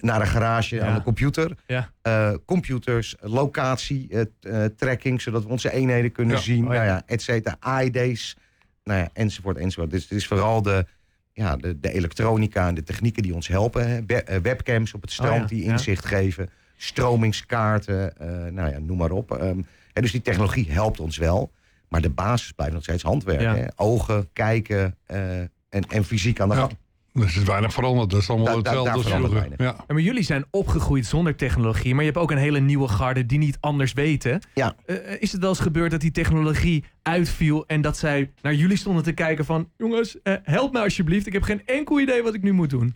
naar 0.00 0.20
een 0.20 0.26
garage 0.26 0.74
Ja. 0.74 0.86
aan 0.86 0.94
de 0.94 1.02
computer. 1.02 1.56
Ja. 1.66 1.90
Eh, 2.02 2.32
computers, 2.46 3.14
locatie, 3.20 4.08
eh, 4.40 4.64
tracking, 4.76 5.22
zodat 5.22 5.42
we 5.44 5.48
onze 5.48 5.72
eenheden 5.72 6.12
kunnen 6.12 6.38
zien. 6.38 6.64
Oh. 6.64 6.70
Nou 6.70 6.84
ja, 6.84 7.02
et 7.06 7.22
cetera, 7.22 7.80
ID's, 7.82 8.36
nou 8.84 9.00
ja, 9.00 9.08
enzovoort, 9.12 9.56
enzovoort. 9.56 9.90
Dus 9.90 10.02
het 10.02 10.12
is 10.12 10.26
vooral 10.26 10.62
de, 10.62 10.86
ja, 11.32 11.56
de, 11.56 11.80
de 11.80 11.92
elektronica 11.92 12.68
en 12.68 12.74
de 12.74 12.82
technieken 12.82 13.22
die 13.22 13.34
ons 13.34 13.48
helpen. 13.48 13.88
Hè. 13.88 14.00
We- 14.06 14.40
webcams 14.42 14.94
op 14.94 15.00
het 15.02 15.12
strand 15.12 15.34
Oh 15.34 15.40
ja, 15.40 15.46
die 15.46 15.62
inzicht 15.64 16.04
geven. 16.06 16.50
Stromingskaarten, 16.76 18.12
nou 18.54 18.70
ja, 18.70 18.78
noem 18.78 18.96
maar 18.98 19.10
op. 19.10 19.30
Ehm, 19.38 19.60
dus 19.92 20.12
die 20.12 20.22
technologie 20.22 20.70
helpt 20.72 21.00
ons 21.00 21.16
wel. 21.16 21.52
Maar 21.94 22.02
de 22.02 22.10
basis 22.10 22.52
blijft 22.52 22.74
nog 22.74 22.82
steeds 22.82 23.02
handwerk. 23.02 23.40
Ja. 23.40 23.54
Hè. 23.56 23.64
Ogen, 23.76 24.28
kijken 24.32 24.96
eh, 25.06 25.38
en, 25.40 25.50
en 25.88 26.04
fysiek 26.04 26.40
aan 26.40 26.48
de 26.48 26.54
Ja. 26.54 26.60
gang. 26.60 26.76
Dus 27.12 27.34
er 27.34 27.40
is 27.40 27.46
weinig 27.46 27.72
veranderd. 27.72 28.10
Dat 28.10 28.20
is 28.20 28.30
allemaal 28.30 28.62
Daar- 28.62 28.74
daar- 28.84 28.94
hetzelfde. 28.94 29.34
Ja. 29.56 29.64
Ja, 29.64 29.76
maar 29.86 30.00
jullie 30.00 30.22
zijn 30.22 30.44
opgegroeid 30.50 31.06
zonder 31.06 31.36
technologie, 31.36 31.94
maar 31.94 32.04
je 32.04 32.10
hebt 32.10 32.22
ook 32.22 32.30
een 32.30 32.38
hele 32.38 32.60
nieuwe 32.60 32.88
garde 32.88 33.26
die 33.26 33.38
niet 33.38 33.56
anders 33.60 33.92
weten. 33.92 34.40
Ja. 34.54 34.74
Eh, 34.86 34.96
is 35.18 35.32
het 35.32 35.40
wel 35.40 35.50
eens 35.50 35.58
gebeurd 35.60 35.90
dat 35.90 36.00
die 36.00 36.10
technologie 36.10 36.84
uitviel 37.02 37.66
en 37.66 37.80
dat 37.80 37.96
zij 37.96 38.30
naar 38.42 38.54
jullie 38.54 38.76
stonden 38.76 39.02
te 39.02 39.12
kijken 39.12 39.44
van... 39.44 39.70
jongens, 39.76 40.22
eh, 40.22 40.34
help 40.42 40.72
mij 40.72 40.82
alsjeblieft, 40.82 41.26
ik 41.26 41.32
heb 41.32 41.42
geen 41.42 41.62
enkel 41.66 42.00
idee 42.00 42.22
wat 42.22 42.34
ik 42.34 42.42
nu 42.42 42.52
moet 42.52 42.70
doen. 42.70 42.94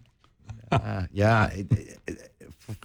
Ja, 1.12 1.50
eh, 1.50 1.64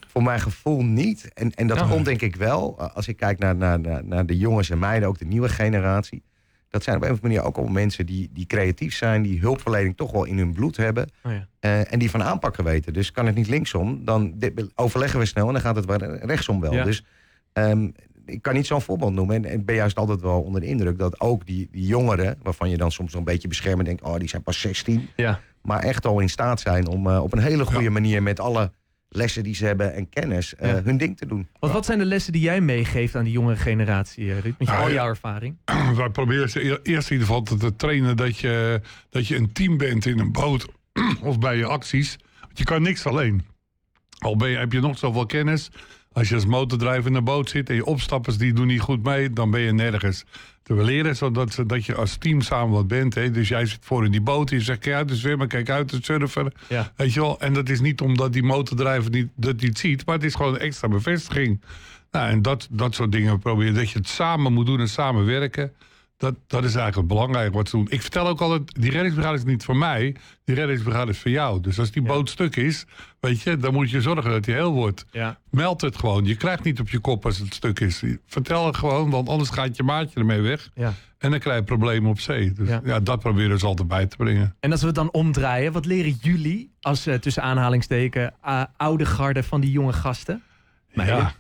voor- 0.08 0.24
mijn 0.24 0.40
gevoel 0.40 0.84
niet. 0.84 1.32
En, 1.34 1.52
en 1.54 1.68
dat 1.68 1.80
Ja. 1.80 1.88
komt 1.88 2.06
denk 2.06 2.22
ik 2.22 2.36
wel, 2.36 2.76
eh, 2.80 2.96
als 2.96 3.08
ik 3.08 3.18
kijk 3.18 3.40
naar, 3.40 3.56
naar, 3.56 3.80
naar, 3.80 4.06
naar 4.06 4.26
de 4.26 4.38
jongens 4.38 4.70
en 4.70 4.80
meiden, 4.80 5.10
ook 5.10 5.18
de 5.18 5.26
nieuwe 5.26 5.50
generatie. 5.50 6.24
Dat 6.70 6.84
zijn 6.84 6.96
op 6.96 7.02
een 7.04 7.10
of 7.12 7.16
andere 7.16 7.34
manier 7.34 7.50
ook 7.50 7.58
al 7.68 7.72
mensen 7.74 8.06
die, 8.06 8.30
die 8.34 8.46
creatief 8.46 8.96
zijn, 8.96 9.22
die 9.22 9.40
hulpverlening 9.40 9.98
toch 9.98 10.12
wel 10.12 10.24
in 10.26 10.38
hun 10.38 10.54
bloed 10.54 10.78
hebben. 10.78 11.10
Oh 11.24 11.32
ja. 11.32 11.48
eh, 11.60 11.94
en 11.94 12.00
die 12.00 12.10
van 12.10 12.24
aanpakken 12.24 12.64
weten. 12.64 12.94
Dus 12.94 13.12
kan 13.12 13.26
het 13.26 13.36
niet 13.36 13.48
linksom, 13.48 14.06
dan 14.06 14.34
overleggen 14.76 15.20
we 15.20 15.26
snel 15.26 15.48
en 15.48 15.54
dan 15.54 15.62
gaat 15.62 15.76
het 15.76 15.86
rechtsom 16.24 16.60
wel. 16.60 16.74
Ja. 16.74 16.84
Dus 16.84 17.06
ehm, 17.54 17.90
ik 18.26 18.42
kan 18.42 18.54
niet 18.54 18.66
zo'n 18.68 18.82
voorbeeld 18.82 19.14
noemen. 19.14 19.36
En, 19.36 19.46
en 19.46 19.60
ik 19.60 19.66
ben 19.66 19.76
juist 19.76 19.98
altijd 19.98 20.22
wel 20.22 20.42
onder 20.42 20.62
de 20.62 20.68
indruk 20.68 20.98
dat 20.98 21.20
ook 21.20 21.46
die, 21.46 21.68
die 21.72 21.86
jongeren, 21.86 22.38
waarvan 22.44 22.70
je 22.70 22.78
dan 22.78 22.92
soms 22.92 23.14
een 23.14 23.24
beetje 23.24 23.48
beschermend 23.48 23.88
denkt, 23.88 24.04
oh 24.04 24.16
die 24.18 24.30
zijn 24.30 24.44
pas 24.44 24.60
16 24.60 25.10
Ja. 25.16 25.40
maar 25.62 25.84
echt 25.84 26.06
al 26.06 26.20
in 26.20 26.30
staat 26.30 26.60
zijn 26.60 26.88
om 26.88 27.08
eh, 27.10 27.24
op 27.24 27.34
een 27.34 27.40
hele 27.40 27.66
goede 27.66 27.90
manier 27.90 28.24
met 28.24 28.40
alle 28.40 28.72
lessen 29.16 29.44
die 29.44 29.56
ze 29.56 29.66
hebben 29.66 29.94
en 29.94 30.10
kennis 30.10 30.56
eh, 30.56 30.70
Ja. 30.72 30.82
hun 30.84 30.98
ding 30.98 31.18
te 31.18 31.26
doen. 31.26 31.48
Want 31.60 31.74
wat 31.74 31.86
zijn 31.86 32.00
de 32.00 32.06
lessen 32.06 32.34
die 32.34 32.42
jij 32.42 32.62
meegeeft 32.62 33.16
aan 33.16 33.24
die 33.24 33.34
jonge 33.34 33.56
generatie, 33.56 34.32
eh, 34.32 34.40
Ruud? 34.40 34.56
Met 34.60 34.68
Ja, 34.68 34.78
al 34.78 34.88
ja. 34.88 34.94
jouw 34.94 35.08
ervaring. 35.08 35.56
Wij 35.96 36.10
proberen 36.10 36.50
ze 36.50 36.64
eer- 36.64 36.80
eerst 36.84 37.08
in 37.10 37.14
ieder 37.14 37.28
geval 37.28 37.42
te, 37.44 37.58
te 37.58 37.76
trainen 37.76 38.18
dat 38.18 38.38
je, 38.38 38.82
dat 39.10 39.28
je 39.28 39.36
een 39.36 39.52
team 39.52 39.78
bent 39.78 40.06
in 40.06 40.20
een 40.20 40.32
boot 40.32 40.66
of 41.22 41.40
bij 41.40 41.58
je 41.58 41.66
acties. 41.66 42.18
Want 42.42 42.58
je 42.58 42.64
kan 42.64 42.82
niks 42.82 43.06
alleen. 43.06 43.46
Al 44.18 44.36
ben 44.38 44.50
je, 44.50 44.58
heb 44.58 44.72
je 44.72 44.80
nog 44.80 44.98
zoveel 44.98 45.26
kennis. 45.26 45.70
Als 46.12 46.30
je 46.30 46.36
als 46.36 46.46
motordrijver 46.46 47.08
in 47.08 47.14
de 47.14 47.22
boot 47.22 47.50
zit 47.50 47.70
en 47.70 47.76
je 47.76 47.86
opstappers 47.86 48.38
die 48.38 48.54
doen 48.54 48.68
niet 48.68 48.82
goed 48.82 49.04
mee, 49.04 49.30
dan 49.30 49.52
ben 49.52 49.62
je 49.62 49.72
nergens. 49.74 50.24
Te 50.64 50.74
leren 50.84 51.16
zodat 51.16 51.54
ze- 51.54 51.66
dat 51.66 51.86
je 51.86 51.96
als 51.96 52.16
team 52.18 52.42
samen 52.42 52.74
wat 52.74 52.88
bent. 52.88 53.16
Hè. 53.16 53.32
Dus 53.32 53.48
jij 53.48 53.66
zit 53.66 53.80
voor 53.82 54.06
in 54.06 54.12
die 54.12 54.22
boot 54.22 54.52
en 54.52 54.58
je 54.58 54.64
zegt 54.64 54.80
kijk 54.80 54.96
uit 54.96 55.08
te 55.08 55.16
zwemmen, 55.16 55.48
kijk 55.48 55.70
uit 55.70 55.88
te 55.88 55.98
surfen. 56.02 56.54
Ja. 56.70 56.92
Weet 56.96 57.14
je 57.14 57.20
wel? 57.20 57.40
En 57.40 57.54
dat 57.54 57.70
is 57.70 57.82
niet 57.82 58.02
omdat 58.02 58.34
die 58.34 58.44
motordrijver 58.44 59.12
niet, 59.12 59.28
dat 59.36 59.62
niet 59.62 59.80
ziet, 59.80 60.06
maar 60.06 60.16
het 60.16 60.24
is 60.24 60.36
gewoon 60.36 60.54
een 60.54 60.60
extra 60.60 60.88
bevestiging. 60.88 61.62
Nou, 62.12 62.30
en 62.30 62.42
dat, 62.42 62.68
dat 62.72 62.96
soort 62.96 63.12
dingen 63.12 63.40
proberen. 63.40 63.74
Dat 63.74 63.90
je 63.90 63.98
het 63.98 64.08
samen 64.08 64.54
moet 64.54 64.66
doen 64.66 64.80
en 64.80 64.90
samenwerken. 64.90 65.72
Dat, 66.24 66.36
dat 66.48 66.64
is 66.64 66.76
eigenlijk 66.76 67.08
belangrijk 67.08 67.54
wat 67.54 67.70
ze 67.70 67.76
doen. 67.76 67.88
Ik 67.90 68.02
vertel 68.02 68.28
ook 68.28 68.42
altijd, 68.42 68.82
die 68.82 68.92
reddingsbrigade 68.92 69.38
is 69.38 69.44
niet 69.44 69.64
voor 69.64 69.78
mij. 69.78 70.16
Die 70.46 70.56
reddingsbrigade 70.56 71.12
is 71.12 71.18
voor 71.18 71.32
jou. 71.32 71.62
Dus 71.62 71.80
als 71.80 71.92
die 71.92 72.02
Ja. 72.02 72.08
boot 72.08 72.30
stuk 72.30 72.56
is, 72.56 72.86
weet 73.20 73.42
je, 73.42 73.58
dan 73.58 73.74
moet 73.74 73.90
je 73.90 74.02
zorgen 74.02 74.32
dat 74.32 74.44
die 74.44 74.54
heel 74.54 74.72
wordt. 74.74 75.06
Ja. 75.12 75.40
Meld 75.50 75.82
het 75.82 75.98
gewoon. 75.98 76.26
Je 76.26 76.36
krijgt 76.36 76.64
niet 76.64 76.80
op 76.80 76.90
je 76.90 77.00
kop 77.00 77.26
als 77.26 77.38
het 77.38 77.54
stuk 77.54 77.80
is. 77.80 78.04
Vertel 78.28 78.66
het 78.66 78.78
gewoon, 78.78 79.10
want 79.10 79.30
anders 79.30 79.50
gaat 79.50 79.76
je 79.76 79.84
maatje 79.84 80.20
ermee 80.20 80.42
weg. 80.42 80.70
Ja. 80.76 80.94
En 81.18 81.32
dan 81.32 81.40
krijg 81.40 81.58
je 81.58 81.64
problemen 81.64 82.10
op 82.10 82.20
zee. 82.20 82.52
Dus 82.54 82.70
Ja. 82.84 83.00
dat 83.00 83.20
proberen 83.20 83.60
ze 83.60 83.66
altijd 83.66 83.88
bij 83.88 84.06
te 84.06 84.16
brengen. 84.18 84.56
En 84.60 84.72
als 84.72 84.80
we 84.82 84.86
het 84.88 84.96
dan 84.96 85.12
omdraaien, 85.12 85.72
wat 85.72 85.86
leren 85.86 86.18
jullie 86.22 86.72
als 86.82 87.06
eh, 87.06 87.16
tussen 87.16 87.44
aanhalingsteken 87.44 88.34
eh, 88.42 88.64
oude 88.78 89.06
garde 89.06 89.44
van 89.44 89.62
die 89.62 89.72
jonge 89.72 89.94
gasten? 89.94 90.44
Meiden? 90.94 91.18
Ja. 91.18 91.34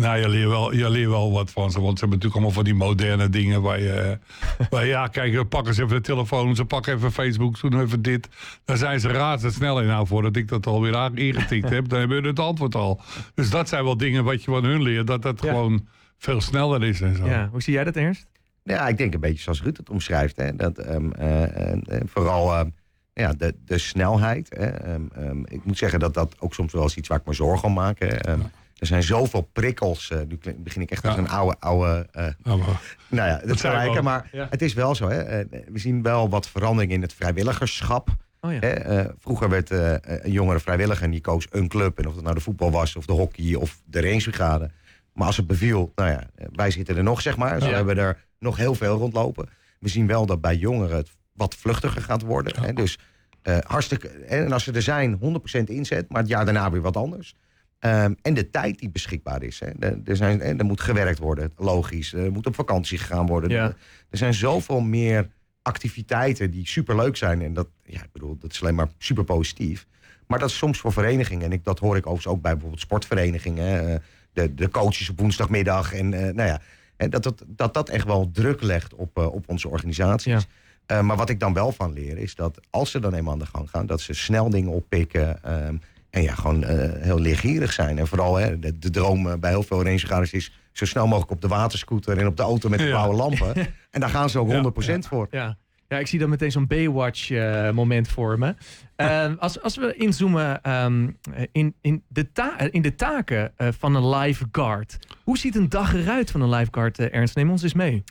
Nou, 0.00 0.18
je 0.18 0.28
leert, 0.28 0.48
wel, 0.48 0.72
je 0.74 0.90
leert 0.90 1.08
wel 1.10 1.32
wat 1.32 1.50
van 1.50 1.70
ze. 1.70 1.80
Want 1.80 1.98
ze 1.98 2.04
hebben 2.04 2.18
natuurlijk 2.18 2.34
allemaal 2.34 2.50
van 2.50 2.64
die 2.64 2.74
moderne 2.74 3.28
dingen. 3.28 3.62
Waar 3.62 3.80
je, 3.80 4.18
waar, 4.70 4.86
ja, 4.86 5.06
kijk, 5.06 5.34
we 5.34 5.44
pakken 5.44 5.74
ze 5.74 5.82
even 5.82 5.94
de 5.96 6.02
telefoon. 6.02 6.56
Ze 6.56 6.64
pakken 6.64 6.94
even 6.94 7.12
Facebook. 7.12 7.60
Doen 7.60 7.80
even 7.80 8.02
dit. 8.02 8.28
Daar 8.64 8.76
zijn 8.76 9.00
ze 9.00 9.08
razendsnel 9.08 9.80
in. 9.80 9.86
Nou, 9.86 10.06
voordat 10.06 10.36
ik 10.36 10.48
dat 10.48 10.66
alweer 10.66 11.10
ingetikt 11.18 11.68
heb, 11.68 11.88
dan 11.88 11.98
hebben 11.98 12.22
we 12.22 12.28
het 12.28 12.38
antwoord 12.38 12.74
al. 12.74 13.00
Dus 13.34 13.50
dat 13.50 13.68
zijn 13.68 13.84
wel 13.84 13.96
dingen 13.96 14.24
wat 14.24 14.44
je 14.44 14.50
van 14.50 14.64
hun 14.64 14.82
leert. 14.82 15.06
Dat 15.06 15.22
dat 15.22 15.42
Ja. 15.42 15.48
gewoon 15.50 15.86
veel 16.18 16.40
sneller 16.40 16.84
is 16.84 17.00
en 17.00 17.16
zo. 17.16 17.26
Ja. 17.26 17.48
Hoe 17.52 17.62
zie 17.62 17.72
jij 17.72 17.84
dat, 17.84 17.96
Ernst? 17.96 18.26
Ja, 18.64 18.88
ik 18.88 18.98
denk 18.98 19.14
een 19.14 19.20
beetje 19.20 19.42
zoals 19.42 19.62
Ruud 19.62 19.76
het 19.76 19.90
omschrijft. 19.90 20.36
Hè. 20.36 20.56
Dat, 20.56 20.78
ehm, 20.78 21.10
eh, 21.12 22.00
vooral 22.04 22.54
ehm, 22.54 22.68
ja, 23.12 23.32
de, 23.32 23.54
de 23.64 23.78
snelheid. 23.78 24.48
Hè. 24.56 24.66
Ehm, 24.66 25.02
ehm, 25.14 25.38
ik 25.44 25.64
moet 25.64 25.78
zeggen 25.78 25.98
dat 25.98 26.14
dat 26.14 26.34
ook 26.38 26.54
soms 26.54 26.72
wel 26.72 26.82
eens 26.82 26.96
iets 26.96 27.08
waar 27.08 27.18
ik 27.18 27.26
me 27.26 27.32
zorgen 27.32 27.68
om 27.68 27.74
maak. 27.74 27.98
Hè. 27.98 28.06
Ehm, 28.06 28.40
Er 28.80 28.86
zijn 28.86 29.02
zoveel 29.02 29.40
prikkels. 29.52 30.10
eh, 30.10 30.18
nu 30.28 30.38
begin 30.56 30.82
ik 30.82 30.90
echt 30.90 31.04
als 31.04 31.14
Ja. 31.14 31.20
een 31.20 31.28
oude, 31.28 31.56
oude 31.58 32.06
eh, 32.12 32.26
maar- 32.42 32.56
nou 33.08 33.28
ja, 33.28 33.40
dat 33.46 33.58
zijn 33.58 33.72
we 33.72 33.78
gelijken. 33.78 34.04
Maar 34.04 34.28
Ja. 34.32 34.46
het 34.50 34.62
is 34.62 34.74
wel 34.74 34.94
zo. 34.94 35.08
Hè. 35.08 35.20
eh, 35.22 35.46
We 35.68 35.78
zien 35.78 36.02
wel 36.02 36.28
wat 36.28 36.48
verandering 36.48 36.92
in 36.92 37.02
het 37.02 37.12
vrijwilligerschap. 37.14 38.08
Oh 38.40 38.52
ja. 38.52 38.58
Hè, 38.58 38.68
eh, 38.70 39.08
vroeger 39.18 39.48
werd 39.48 39.70
eh, 39.70 39.94
een 40.00 40.30
jongere 40.32 40.60
vrijwilliger 40.60 41.04
en 41.04 41.10
die 41.10 41.20
koos 41.20 41.46
een 41.50 41.68
club. 41.68 41.98
En 41.98 42.06
of 42.06 42.14
het 42.14 42.22
nou 42.22 42.34
de 42.34 42.40
voetbal 42.40 42.70
was, 42.70 42.96
of 42.96 43.06
de 43.06 43.12
hockey, 43.12 43.54
of 43.54 43.80
de 43.84 44.00
rangebrigade. 44.00 44.70
Maar 45.12 45.26
als 45.26 45.36
het 45.36 45.46
beviel, 45.46 45.92
nou 45.94 46.10
ja, 46.10 46.22
wij 46.52 46.70
zitten 46.70 46.96
er 46.96 47.02
nog, 47.02 47.20
zeg 47.20 47.36
maar. 47.36 47.60
Zo 47.60 47.68
Ja. 47.68 47.74
hebben 47.74 47.94
we 47.94 48.00
er 48.00 48.24
nog 48.38 48.56
heel 48.56 48.74
veel 48.74 48.96
rondlopen. 48.98 49.48
We 49.80 49.88
zien 49.88 50.06
wel 50.06 50.26
dat 50.26 50.40
bij 50.40 50.56
jongeren 50.56 50.96
het 50.96 51.10
wat 51.32 51.54
vluchtiger 51.54 52.02
gaat 52.02 52.22
worden. 52.22 52.62
Hè, 52.62 52.72
dus 52.72 52.98
eh, 53.42 53.58
hartstikke... 53.66 54.08
En 54.08 54.52
als 54.52 54.64
ze 54.64 54.72
er 54.72 54.82
zijn, 54.82 55.18
100% 55.18 55.70
inzet. 55.70 56.08
Maar 56.08 56.20
het 56.20 56.30
jaar 56.30 56.44
daarna 56.44 56.70
weer 56.70 56.80
wat 56.80 56.96
anders. 56.96 57.34
Ehm, 57.80 58.14
en 58.22 58.34
de 58.34 58.50
tijd 58.50 58.78
die 58.78 58.90
beschikbaar 58.90 59.42
is. 59.42 59.60
Hè. 59.60 59.66
Er, 60.04 60.16
zijn, 60.16 60.40
er 60.58 60.64
moet 60.64 60.80
gewerkt 60.80 61.18
worden, 61.18 61.52
logisch. 61.56 62.12
Er 62.12 62.32
moet 62.32 62.46
op 62.46 62.54
vakantie 62.54 62.98
gegaan 62.98 63.26
worden. 63.26 63.50
Ja. 63.50 63.74
Er 64.10 64.18
zijn 64.18 64.34
zoveel 64.34 64.80
meer 64.80 65.28
activiteiten 65.62 66.50
die 66.50 66.66
superleuk 66.68 67.16
zijn. 67.16 67.42
En 67.42 67.54
dat, 67.54 67.68
ja, 67.84 68.02
ik 68.02 68.12
bedoel, 68.12 68.36
dat 68.38 68.52
is 68.52 68.62
alleen 68.62 68.74
maar 68.74 68.88
super 68.98 69.24
positief. 69.24 69.86
Maar 70.26 70.38
dat 70.38 70.48
is 70.48 70.56
soms 70.56 70.78
voor 70.78 70.92
verenigingen. 70.92 71.44
En 71.44 71.52
ik, 71.52 71.64
dat 71.64 71.78
hoor 71.78 71.96
ik 71.96 72.06
overigens 72.06 72.34
ook 72.34 72.42
bij 72.42 72.52
bijvoorbeeld 72.52 72.80
sportverenigingen. 72.80 73.88
eh, 73.88 73.98
de, 74.32 74.54
de 74.54 74.68
coaches 74.68 75.08
op 75.10 75.18
woensdagmiddag. 75.18 75.92
En 75.92 76.14
eh, 76.14 76.34
nou 76.34 76.48
ja, 76.48 76.60
dat, 77.08 77.22
dat, 77.22 77.44
dat 77.46 77.74
dat 77.74 77.88
echt 77.88 78.06
wel 78.06 78.30
druk 78.32 78.62
legt 78.62 78.94
op, 78.94 79.18
eh, 79.18 79.32
op 79.32 79.48
onze 79.48 79.68
organisaties. 79.68 80.46
Ja. 80.86 81.02
Maar 81.02 81.16
wat 81.16 81.28
ik 81.30 81.40
dan 81.40 81.52
wel 81.52 81.72
van 81.72 81.92
leer 81.92 82.18
is 82.18 82.34
dat 82.34 82.60
als 82.70 82.90
ze 82.90 83.00
dan 83.00 83.14
eenmaal 83.14 83.32
aan 83.32 83.38
de 83.38 83.46
gang 83.46 83.70
gaan, 83.70 83.86
dat 83.86 84.00
ze 84.00 84.12
snel 84.12 84.50
dingen 84.50 84.70
oppikken. 84.72 85.42
ehm, 85.42 85.76
en 86.10 86.22
ja, 86.22 86.34
gewoon 86.34 86.64
eh, 86.64 87.02
heel 87.02 87.18
leergierig 87.20 87.72
zijn. 87.72 87.98
En 87.98 88.06
vooral 88.06 88.36
hè, 88.36 88.58
de, 88.58 88.78
de 88.78 88.90
droom 88.90 89.28
eh, 89.28 89.38
bij 89.38 89.50
heel 89.50 89.62
veel 89.62 89.82
rangegaders 89.82 90.32
is 90.32 90.52
zo 90.72 90.84
snel 90.86 91.06
mogelijk 91.06 91.30
op 91.30 91.40
de 91.40 91.48
waterscooter 91.48 92.18
en 92.18 92.26
op 92.26 92.36
de 92.36 92.42
auto 92.42 92.68
met 92.68 92.78
de 92.78 92.84
blauwe 92.86 93.14
lampen. 93.14 93.54
en 93.90 94.00
daar 94.00 94.08
gaan 94.10 94.30
ze 94.30 94.38
ook 94.38 94.52
100% 94.52 94.98
voor. 94.98 95.26
Ja. 95.30 95.56
ja, 95.88 95.98
ik 95.98 96.06
zie 96.06 96.18
dan 96.18 96.28
meteen 96.28 96.50
zo'n 96.52 96.66
Baywatch-moment 96.66 98.08
voor 98.08 98.38
me. 98.38 98.54
Ehm, 98.96 99.34
als, 99.38 99.62
als 99.62 99.76
we 99.76 99.94
inzoomen 99.94 100.62
ehm, 100.62 101.08
in, 101.52 101.74
in, 101.80 102.02
de 102.08 102.32
ta- 102.32 102.58
eh, 102.58 102.68
in 102.70 102.82
de 102.82 102.94
taken 102.94 103.52
eh, 103.56 103.68
van 103.78 103.94
een 103.94 104.08
lifeguard. 104.08 104.98
Hoe 105.24 105.38
ziet 105.38 105.56
een 105.56 105.68
dag 105.68 105.94
eruit 105.94 106.30
van 106.30 106.40
een 106.40 106.48
lifeguard, 106.50 106.98
eh, 106.98 107.14
Ernst? 107.14 107.36
Neem 107.36 107.50
ons 107.50 107.62
eens 107.62 107.74
mee. 107.74 108.04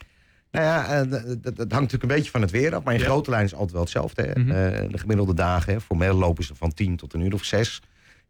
Nou 0.52 0.66
ja, 0.66 0.86
eh, 0.88 1.12
dat, 1.42 1.56
hangt 1.58 1.70
natuurlijk 1.70 2.04
een 2.04 2.08
beetje 2.18 2.32
van 2.32 2.42
het 2.42 2.52
weer 2.52 2.76
af. 2.76 2.84
Maar 2.84 2.94
in 2.94 3.00
Ja. 3.00 3.06
grote 3.06 3.30
lijnen 3.30 3.48
is 3.48 3.52
het 3.58 3.60
altijd 3.62 3.78
wel 3.78 3.86
hetzelfde. 3.86 4.22
Hè. 4.22 4.40
Mhm. 4.40 4.52
Eh, 4.52 4.90
de 4.92 4.98
gemiddelde 4.98 5.34
dagen, 5.34 5.74
hè, 5.74 5.82
formeel 5.82 6.14
lopen 6.16 6.44
ze 6.44 6.56
van 6.56 6.74
10 6.74 6.96
tot 6.96 7.14
een 7.14 7.22
uur 7.22 7.34
of 7.34 7.44
6. 7.44 7.82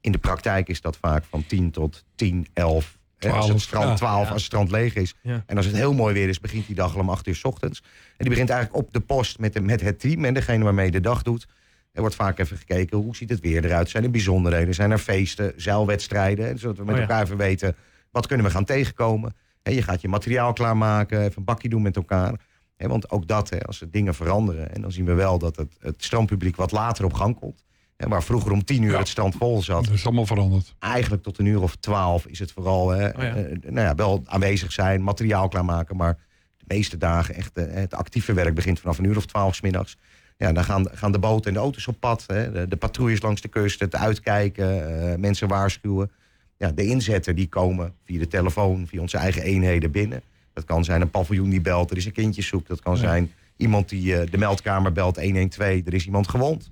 In 0.01 0.11
de 0.11 0.17
praktijk 0.17 0.67
is 0.67 0.81
dat 0.81 0.97
vaak 0.97 1.23
van 1.29 1.45
10 1.47 1.71
tot 1.71 2.03
10, 2.15 2.47
11. 2.53 2.97
hè, 3.17 3.29
als 3.29 3.37
het 3.37 3.45
12, 3.47 3.61
strand 3.61 3.89
ja. 3.89 3.95
12, 3.95 4.15
Ja. 4.23 4.31
als 4.31 4.35
het 4.41 4.41
strand 4.51 4.71
leeg 4.71 4.95
is. 4.95 5.15
Ja. 5.21 5.43
En 5.45 5.57
als 5.57 5.65
het 5.65 5.75
heel 5.75 5.93
mooi 5.93 6.13
weer 6.13 6.29
is, 6.29 6.39
begint 6.39 6.65
die 6.67 6.75
dag 6.75 6.93
al 6.95 6.99
om 7.01 7.09
8 7.09 7.27
uur 7.27 7.35
s 7.35 7.43
ochtends. 7.43 7.79
En 7.79 7.85
die 8.17 8.29
begint 8.29 8.49
eigenlijk 8.49 8.83
op 8.85 8.93
de 8.93 8.99
post 8.99 9.39
met, 9.39 9.53
de, 9.53 9.61
met 9.61 9.81
het 9.81 9.99
team 9.99 10.25
en 10.25 10.33
degene 10.33 10.63
waarmee 10.63 10.85
je 10.85 10.91
de 10.91 10.99
dag 10.99 11.21
doet. 11.21 11.47
Er 11.91 12.01
wordt 12.01 12.15
vaak 12.15 12.39
even 12.39 12.57
gekeken, 12.57 12.97
hoe 12.97 13.15
ziet 13.15 13.29
het 13.29 13.39
weer 13.39 13.65
eruit? 13.65 13.89
Zijn 13.89 14.03
er 14.03 14.11
bijzonderheden? 14.11 14.73
Zijn 14.73 14.91
er 14.91 14.97
feesten, 14.97 15.53
zeilwedstrijden? 15.55 16.49
En 16.49 16.59
zodat 16.59 16.77
we 16.77 16.83
met 16.83 16.91
Oh 16.93 16.99
ja. 17.01 17.07
elkaar 17.07 17.23
even 17.23 17.37
weten, 17.37 17.75
wat 18.11 18.27
kunnen 18.27 18.45
we 18.45 18.51
gaan 18.51 18.65
tegenkomen? 18.65 19.35
Je 19.73 19.81
gaat 19.81 20.01
je 20.01 20.07
materiaal 20.07 20.53
klaarmaken, 20.53 21.19
even 21.21 21.33
een 21.37 21.43
bakje 21.43 21.69
doen 21.69 21.81
met 21.81 21.95
elkaar. 21.95 22.33
Hè, 22.75 22.87
want 22.87 23.09
ook 23.11 23.27
dat, 23.27 23.49
hè, 23.49 23.59
als 23.63 23.81
er 23.81 23.91
dingen 23.91 24.15
veranderen... 24.15 24.73
en 24.75 24.81
dan 24.81 24.91
zien 24.91 25.05
we 25.05 25.13
wel 25.13 25.39
dat 25.39 25.55
het, 25.55 25.75
het 25.79 26.03
strandpubliek 26.03 26.55
wat 26.55 26.71
later 26.71 27.05
op 27.05 27.13
gang 27.13 27.39
komt. 27.39 27.63
Hè, 27.97 28.07
waar 28.07 28.23
vroeger 28.23 28.51
om 28.51 28.63
tien 28.63 28.83
uur 28.83 28.91
Ja. 28.91 28.97
het 28.97 29.07
strand 29.07 29.35
vol 29.35 29.61
zat 29.61 29.85
Dat 29.85 29.93
is 29.93 30.05
allemaal 30.05 30.25
veranderd. 30.25 30.75
eigenlijk 30.79 31.23
tot 31.23 31.37
een 31.39 31.45
uur 31.45 31.61
of 31.61 31.75
twaalf 31.75 32.25
is 32.27 32.39
het 32.39 32.51
vooral 32.51 32.89
hè, 32.89 33.07
Oh 33.07 33.23
ja. 33.23 33.35
eh, 33.35 33.57
nou 33.61 33.79
ja, 33.87 33.95
wel 33.95 34.21
aanwezig 34.25 34.71
zijn, 34.71 35.03
materiaal 35.03 35.47
klaarmaken. 35.47 35.95
Maar 35.95 36.17
de 36.57 36.65
meeste 36.67 36.97
dagen 36.97 37.35
echt 37.35 37.57
eh, 37.57 37.65
het 37.73 37.93
actieve 37.93 38.33
werk 38.33 38.55
begint 38.55 38.79
vanaf 38.79 38.97
een 38.97 39.05
uur 39.05 39.17
of 39.17 39.25
twaalf 39.25 39.55
's 39.55 39.61
middags. 39.61 39.97
Ja, 40.37 40.51
dan 40.51 40.63
gaan, 40.63 40.85
gaan 40.91 41.11
de 41.11 41.19
boten 41.19 41.47
en 41.47 41.53
de 41.53 41.59
auto's 41.59 41.87
op 41.87 41.99
pad. 41.99 42.23
Hè, 42.27 42.51
de, 42.51 42.67
de 42.67 42.75
patrouilles 42.77 43.21
langs 43.21 43.41
de 43.41 43.47
kust, 43.47 43.79
het 43.79 43.95
uitkijken, 43.95 45.01
eh, 45.11 45.17
mensen 45.17 45.47
waarschuwen. 45.47 46.11
Ja, 46.59 46.71
de 46.71 46.85
inzetten 46.85 47.35
die 47.35 47.47
komen 47.47 47.93
via 48.05 48.19
de 48.19 48.27
telefoon, 48.27 48.87
via 48.87 49.01
onze 49.01 49.17
eigen 49.17 49.41
eenheden 49.41 49.91
binnen. 49.91 50.21
Dat 50.53 50.65
kan 50.65 50.83
zijn 50.83 51.01
een 51.01 51.09
paviljoen 51.09 51.49
die 51.49 51.61
belt, 51.61 51.91
er 51.91 51.97
is 51.97 52.05
een 52.05 52.11
kindjeszoek. 52.11 52.67
Dat 52.67 52.81
kan 52.81 52.93
Ja. 52.93 52.99
zijn 52.99 53.31
iemand 53.57 53.89
die 53.89 54.15
eh, 54.15 54.31
de 54.31 54.37
meldkamer 54.37 54.91
belt 54.91 55.15
112, 55.21 55.85
er 55.85 55.93
is 55.93 56.05
iemand 56.05 56.27
gewond. 56.29 56.71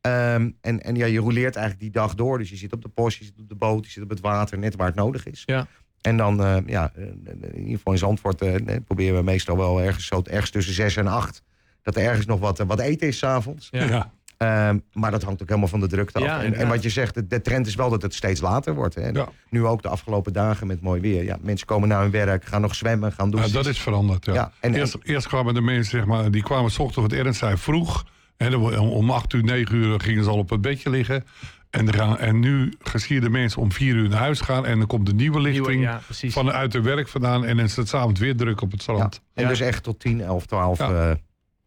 Ehm, 0.00 0.50
en, 0.60 0.82
en 0.82 0.94
ja, 0.96 1.06
je 1.06 1.20
rouleert 1.20 1.56
eigenlijk 1.56 1.84
die 1.84 2.02
dag 2.02 2.14
door. 2.14 2.38
Dus 2.38 2.50
je 2.50 2.56
zit 2.56 2.72
op 2.72 2.82
de 2.82 2.88
post, 2.88 3.18
je 3.18 3.24
zit 3.24 3.34
op 3.40 3.48
de 3.48 3.54
boot, 3.54 3.84
je 3.84 3.90
zit 3.90 4.02
op 4.02 4.08
het 4.08 4.20
water, 4.20 4.58
net 4.58 4.76
waar 4.76 4.86
het 4.86 4.96
nodig 4.96 5.26
is. 5.26 5.42
Ja. 5.46 5.66
En 6.00 6.16
dan, 6.16 6.42
eh, 6.44 6.56
ja, 6.66 6.92
eh, 6.94 7.02
in 7.04 7.58
ieder 7.58 7.76
geval 7.76 7.92
in 7.92 7.98
Zandvoort 7.98 8.42
eh, 8.42 8.54
proberen 8.86 9.16
we 9.16 9.22
meestal 9.22 9.56
wel 9.56 9.80
ergens, 9.82 10.06
zo, 10.06 10.22
ergens 10.24 10.50
tussen 10.50 10.74
zes 10.74 10.96
en 10.96 11.06
acht. 11.06 11.42
Dat 11.82 11.96
er 11.96 12.02
ergens 12.02 12.26
nog 12.26 12.40
wat, 12.40 12.58
wat 12.58 12.80
eten 12.80 13.08
is 13.08 13.18
s'avonds. 13.18 13.68
Ja. 13.70 13.84
Ja. 13.84 14.12
Ehm, 14.42 14.78
maar 14.92 15.10
dat 15.10 15.22
hangt 15.22 15.42
ook 15.42 15.48
helemaal 15.48 15.68
van 15.68 15.80
de 15.80 15.86
drukte 15.86 16.18
af. 16.18 16.24
Ja, 16.24 16.42
en, 16.42 16.54
en 16.54 16.68
wat 16.68 16.82
je 16.82 16.88
zegt, 16.88 17.14
de, 17.14 17.26
de 17.26 17.40
trend 17.40 17.66
is 17.66 17.74
wel 17.74 17.90
dat 17.90 18.02
het 18.02 18.14
steeds 18.14 18.40
later 18.40 18.74
wordt. 18.74 18.94
Hè. 18.94 19.08
Ja. 19.08 19.28
Nu 19.50 19.66
ook 19.66 19.82
de 19.82 19.88
afgelopen 19.88 20.32
dagen 20.32 20.66
met 20.66 20.80
mooi 20.80 21.00
weer. 21.00 21.24
Ja, 21.24 21.38
mensen 21.40 21.66
komen 21.66 21.88
naar 21.88 22.02
hun 22.02 22.10
werk, 22.10 22.44
gaan 22.44 22.60
nog 22.60 22.74
zwemmen, 22.74 23.12
gaan 23.12 23.26
Ja, 23.26 23.32
douchen. 23.32 23.52
dat 23.52 23.66
is 23.66 23.80
veranderd. 23.80 24.24
Ja. 24.26 24.34
Ja, 24.34 24.52
en- 24.60 24.74
eerst, 24.74 24.96
eerst 25.02 25.26
kwamen 25.26 25.54
de 25.54 25.60
mensen, 25.60 25.98
zeg 25.98 26.04
maar, 26.06 26.30
die 26.30 26.42
kwamen 26.42 26.70
s 26.70 26.78
ochtends, 26.78 27.08
wat 27.14 27.20
Ernst 27.24 27.38
zei, 27.38 27.56
vroeg. 27.56 28.04
En 28.36 28.50
dan, 28.50 28.78
om- 28.78 28.88
om 28.88 29.10
8 29.10 29.32
uur, 29.32 29.42
9 29.44 29.74
uur 29.76 30.00
gingen 30.00 30.24
ze 30.24 30.30
al 30.30 30.38
op 30.38 30.50
het 30.50 30.60
bedje 30.60 30.90
liggen. 30.90 31.24
En, 31.70 31.94
gaan, 31.94 32.18
en 32.18 32.38
nu 32.40 32.72
zie 32.94 33.14
je 33.14 33.20
de 33.20 33.30
mensen 33.30 33.60
om 33.62 33.72
4 33.72 33.94
uur 33.94 34.08
naar 34.08 34.18
huis 34.18 34.40
gaan. 34.40 34.66
En 34.66 34.78
dan 34.78 34.86
komt 34.86 35.06
de 35.06 35.14
nieuwe 35.14 35.40
lichting 35.40 35.66
Nieuwe- 35.66 35.82
ja, 35.82 36.00
precies. 36.04 36.32
vanuit 36.32 36.72
de 36.72 36.80
werk 36.80 37.08
vandaan. 37.08 37.44
En 37.44 37.56
dan 37.56 37.64
is 37.64 37.76
het 37.76 37.88
s'avonds 37.88 38.20
weer 38.20 38.36
druk 38.36 38.60
op 38.60 38.70
het 38.70 38.84
Ja, 38.84 38.92
strand. 38.94 39.20
en 39.34 39.42
Ja. 39.42 39.48
dus 39.48 39.60
echt 39.60 39.82
tot 39.82 40.00
10, 40.00 40.20
11, 40.20 40.46
12 40.46 40.78
Ja. 40.78 41.16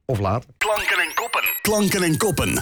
Of 0.05 0.19
later. 0.19 0.49
Klanken 0.57 0.97
en 0.99 1.13
koppen. 1.15 1.41
Klanken 1.61 2.03
en 2.03 2.17
koppen. 2.17 2.53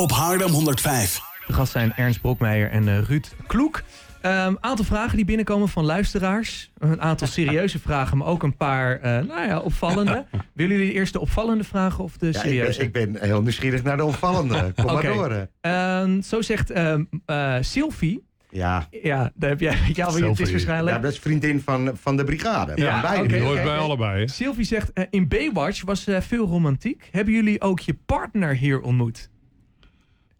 Op 0.00 0.10
Haarlem 0.10 0.50
105. 0.50 1.20
De 1.46 1.52
gast 1.52 1.72
zijn 1.72 1.92
Ernst 1.96 2.20
Brokmeijer 2.20 2.70
en 2.70 2.88
eh, 2.88 2.98
Ruud 3.02 3.26
Kloek. 3.46 3.82
Een 4.20 4.58
aantal 4.60 4.84
vragen 4.84 5.16
die 5.16 5.24
binnenkomen 5.24 5.68
van 5.68 5.84
luisteraars. 5.84 6.70
Een 6.78 7.00
aantal 7.02 7.26
serieuze 7.28 7.78
vragen, 7.86 8.16
maar 8.18 8.26
ook 8.26 8.42
een 8.42 8.56
paar 8.56 9.00
eh, 9.00 9.10
nou 9.24 9.46
ja, 9.46 9.58
opvallende. 9.58 10.26
Willen 10.54 10.76
jullie 10.76 10.92
eerst 10.92 11.12
de 11.12 11.20
opvallende 11.20 11.64
vragen 11.64 12.04
of 12.04 12.16
de 12.16 12.26
Ja, 12.26 12.32
ik, 12.32 12.38
serieuze? 12.40 12.78
ben, 12.78 12.86
ik 12.86 12.92
ben 13.12 13.22
heel 13.28 13.42
nieuwsgierig 13.42 13.82
naar 13.82 13.96
de 13.96 14.04
opvallende. 14.04 14.72
Kom 14.82 14.92
maar 14.92 15.02
door. 15.02 15.30
eh. 15.60 16.00
Ehm, 16.00 16.20
zo 16.22 16.42
zegt 16.42 16.70
ehm, 16.70 17.04
eh, 17.26 17.54
Sylvie. 17.60 18.25
Ja. 18.50 18.88
Ja, 19.02 19.30
daar 19.34 19.50
heb 19.50 19.60
jij. 19.60 19.76
Ja, 19.94 20.12
het 20.12 20.40
is 20.40 20.50
waarschijnlijk. 20.50 20.96
ja, 20.96 21.02
dat 21.02 21.12
is 21.12 21.18
vriendin 21.18 21.60
van, 21.60 21.90
van 21.94 22.16
de 22.16 22.24
brigade. 22.24 22.72
Ja, 22.74 23.00
Van 23.00 23.26
beide. 23.28 23.62
bij 23.62 23.76
allebei. 23.78 24.20
hè? 24.20 24.28
Sylvie 24.28 24.64
zegt, 24.64 24.92
eh, 24.92 25.04
in 25.10 25.28
Baywatch 25.28 25.82
was 25.84 26.06
eh, 26.06 26.20
veel 26.20 26.46
romantiek. 26.46 27.08
Hebben 27.10 27.34
jullie 27.34 27.60
ook 27.60 27.80
je 27.80 27.94
partner 28.06 28.54
hier 28.56 28.80
ontmoet? 28.80 29.30